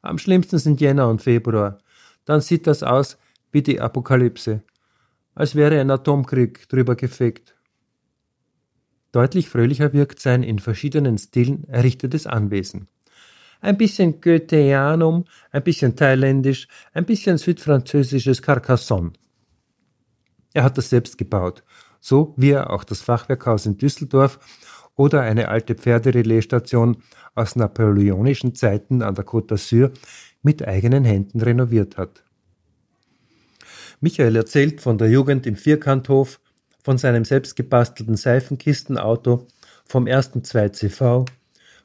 Am 0.00 0.18
schlimmsten 0.18 0.58
sind 0.58 0.80
Jänner 0.80 1.08
und 1.08 1.22
Februar. 1.22 1.78
Dann 2.24 2.40
sieht 2.40 2.66
das 2.66 2.82
aus 2.82 3.18
wie 3.52 3.62
die 3.62 3.80
Apokalypse, 3.80 4.62
als 5.34 5.54
wäre 5.54 5.80
ein 5.80 5.90
Atomkrieg 5.90 6.68
drüber 6.68 6.96
gefegt. 6.96 7.54
Deutlich 9.12 9.48
fröhlicher 9.48 9.92
wirkt 9.92 10.20
sein 10.20 10.42
in 10.42 10.58
verschiedenen 10.58 11.18
Stilen 11.18 11.64
errichtetes 11.68 12.26
Anwesen 12.26 12.88
ein 13.62 13.76
bisschen 13.78 14.20
Goetheanum, 14.20 15.24
ein 15.52 15.62
bisschen 15.62 15.96
thailändisch, 15.96 16.68
ein 16.92 17.06
bisschen 17.06 17.38
südfranzösisches 17.38 18.42
Carcassonne. 18.42 19.12
Er 20.52 20.64
hat 20.64 20.76
das 20.76 20.90
selbst 20.90 21.16
gebaut, 21.16 21.62
so 22.00 22.34
wie 22.36 22.50
er 22.50 22.70
auch 22.70 22.84
das 22.84 23.00
Fachwerkhaus 23.00 23.64
in 23.64 23.78
Düsseldorf 23.78 24.40
oder 24.96 25.22
eine 25.22 25.48
alte 25.48 25.74
Pferderelaisstation 25.74 26.98
aus 27.34 27.56
napoleonischen 27.56 28.54
Zeiten 28.54 29.02
an 29.02 29.14
der 29.14 29.24
Côte 29.24 29.54
d'Azur 29.54 29.90
mit 30.42 30.66
eigenen 30.66 31.04
Händen 31.04 31.40
renoviert 31.40 31.96
hat. 31.96 32.24
Michael 34.00 34.36
erzählt 34.36 34.80
von 34.80 34.98
der 34.98 35.08
Jugend 35.08 35.46
im 35.46 35.56
Vierkanthof, 35.56 36.40
von 36.82 36.98
seinem 36.98 37.24
selbstgebastelten 37.24 38.16
Seifenkistenauto, 38.16 39.46
vom 39.84 40.06
ersten 40.06 40.40
2CV, 40.40 41.26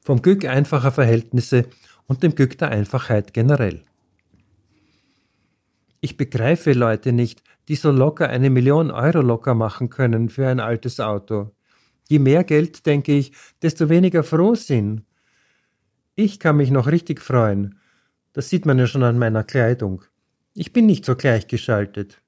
vom 0.01 0.21
Glück 0.21 0.45
einfacher 0.45 0.91
Verhältnisse 0.91 1.65
und 2.07 2.23
dem 2.23 2.33
Glück 2.33 2.57
der 2.57 2.69
Einfachheit 2.69 3.33
generell. 3.33 3.83
Ich 6.01 6.17
begreife 6.17 6.73
Leute 6.73 7.11
nicht, 7.11 7.43
die 7.67 7.75
so 7.75 7.91
locker 7.91 8.29
eine 8.29 8.49
Million 8.49 8.91
Euro 8.91 9.21
locker 9.21 9.53
machen 9.53 9.89
können 9.89 10.29
für 10.29 10.47
ein 10.47 10.59
altes 10.59 10.99
Auto. 10.99 11.51
Je 12.09 12.19
mehr 12.19 12.43
Geld, 12.43 12.85
denke 12.85 13.13
ich, 13.13 13.33
desto 13.61 13.89
weniger 13.89 14.23
froh 14.23 14.55
sind. 14.55 15.03
Ich 16.15 16.39
kann 16.39 16.57
mich 16.57 16.71
noch 16.71 16.87
richtig 16.87 17.21
freuen. 17.21 17.79
Das 18.33 18.49
sieht 18.49 18.65
man 18.65 18.79
ja 18.79 18.87
schon 18.87 19.03
an 19.03 19.19
meiner 19.19 19.43
Kleidung. 19.43 20.03
Ich 20.53 20.73
bin 20.73 20.85
nicht 20.85 21.05
so 21.05 21.15
gleichgeschaltet. 21.15 22.21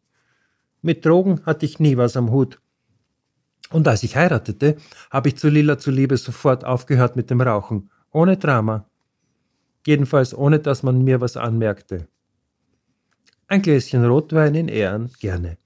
Mit 0.81 1.05
Drogen 1.05 1.45
hatte 1.45 1.65
ich 1.65 1.79
nie 1.79 1.97
was 1.97 2.15
am 2.15 2.31
Hut. 2.31 2.59
Und 3.71 3.87
als 3.87 4.03
ich 4.03 4.15
heiratete, 4.15 4.77
habe 5.11 5.29
ich 5.29 5.37
zu 5.37 5.49
Lila 5.49 5.77
zuliebe 5.77 6.17
sofort 6.17 6.65
aufgehört 6.65 7.15
mit 7.15 7.29
dem 7.29 7.41
Rauchen. 7.41 7.89
Ohne 8.11 8.37
Drama. 8.37 8.89
Jedenfalls 9.85 10.35
ohne, 10.35 10.59
dass 10.59 10.83
man 10.83 11.03
mir 11.03 11.21
was 11.21 11.37
anmerkte. 11.37 12.07
Ein 13.47 13.61
Gläschen 13.61 14.05
Rotwein 14.05 14.55
in 14.55 14.67
Ehren, 14.67 15.11
gerne. 15.19 15.57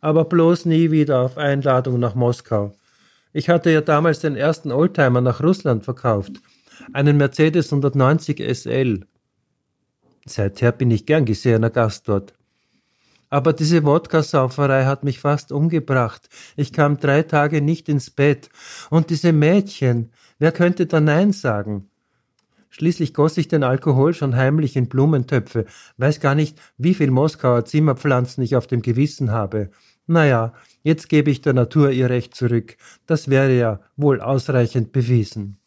Aber 0.00 0.24
bloß 0.24 0.64
nie 0.64 0.90
wieder 0.90 1.20
auf 1.20 1.36
Einladung 1.36 1.98
nach 1.98 2.14
Moskau. 2.14 2.74
Ich 3.38 3.48
hatte 3.48 3.70
ja 3.70 3.82
damals 3.82 4.18
den 4.18 4.34
ersten 4.34 4.72
Oldtimer 4.72 5.20
nach 5.20 5.40
Russland 5.40 5.84
verkauft. 5.84 6.40
Einen 6.92 7.16
Mercedes 7.18 7.72
190 7.72 8.40
SL. 8.40 9.06
Seither 10.26 10.72
bin 10.72 10.90
ich 10.90 11.06
gern 11.06 11.24
gesehener 11.24 11.70
Gast 11.70 12.08
dort. 12.08 12.34
Aber 13.30 13.52
diese 13.52 13.84
Wodka-Sauferei 13.84 14.86
hat 14.86 15.04
mich 15.04 15.20
fast 15.20 15.52
umgebracht. 15.52 16.28
Ich 16.56 16.72
kam 16.72 16.98
drei 16.98 17.22
Tage 17.22 17.62
nicht 17.62 17.88
ins 17.88 18.10
Bett. 18.10 18.48
Und 18.90 19.08
diese 19.08 19.32
Mädchen, 19.32 20.10
wer 20.40 20.50
könnte 20.50 20.86
da 20.86 20.98
Nein 20.98 21.30
sagen? 21.30 21.88
Schließlich 22.70 23.14
goss 23.14 23.36
ich 23.36 23.46
den 23.46 23.62
Alkohol 23.62 24.14
schon 24.14 24.34
heimlich 24.34 24.74
in 24.74 24.88
Blumentöpfe, 24.88 25.66
weiß 25.96 26.18
gar 26.18 26.34
nicht, 26.34 26.60
wie 26.76 26.94
viel 26.94 27.12
Moskauer 27.12 27.64
Zimmerpflanzen 27.64 28.42
ich 28.42 28.56
auf 28.56 28.66
dem 28.66 28.82
Gewissen 28.82 29.30
habe. 29.30 29.70
Naja, 30.08 30.54
jetzt 30.82 31.08
gebe 31.10 31.30
ich 31.30 31.42
der 31.42 31.52
Natur 31.52 31.90
ihr 31.90 32.08
Recht 32.08 32.34
zurück. 32.34 32.76
Das 33.06 33.28
wäre 33.28 33.52
ja 33.56 33.80
wohl 33.96 34.20
ausreichend 34.22 34.90
bewiesen. 34.90 35.57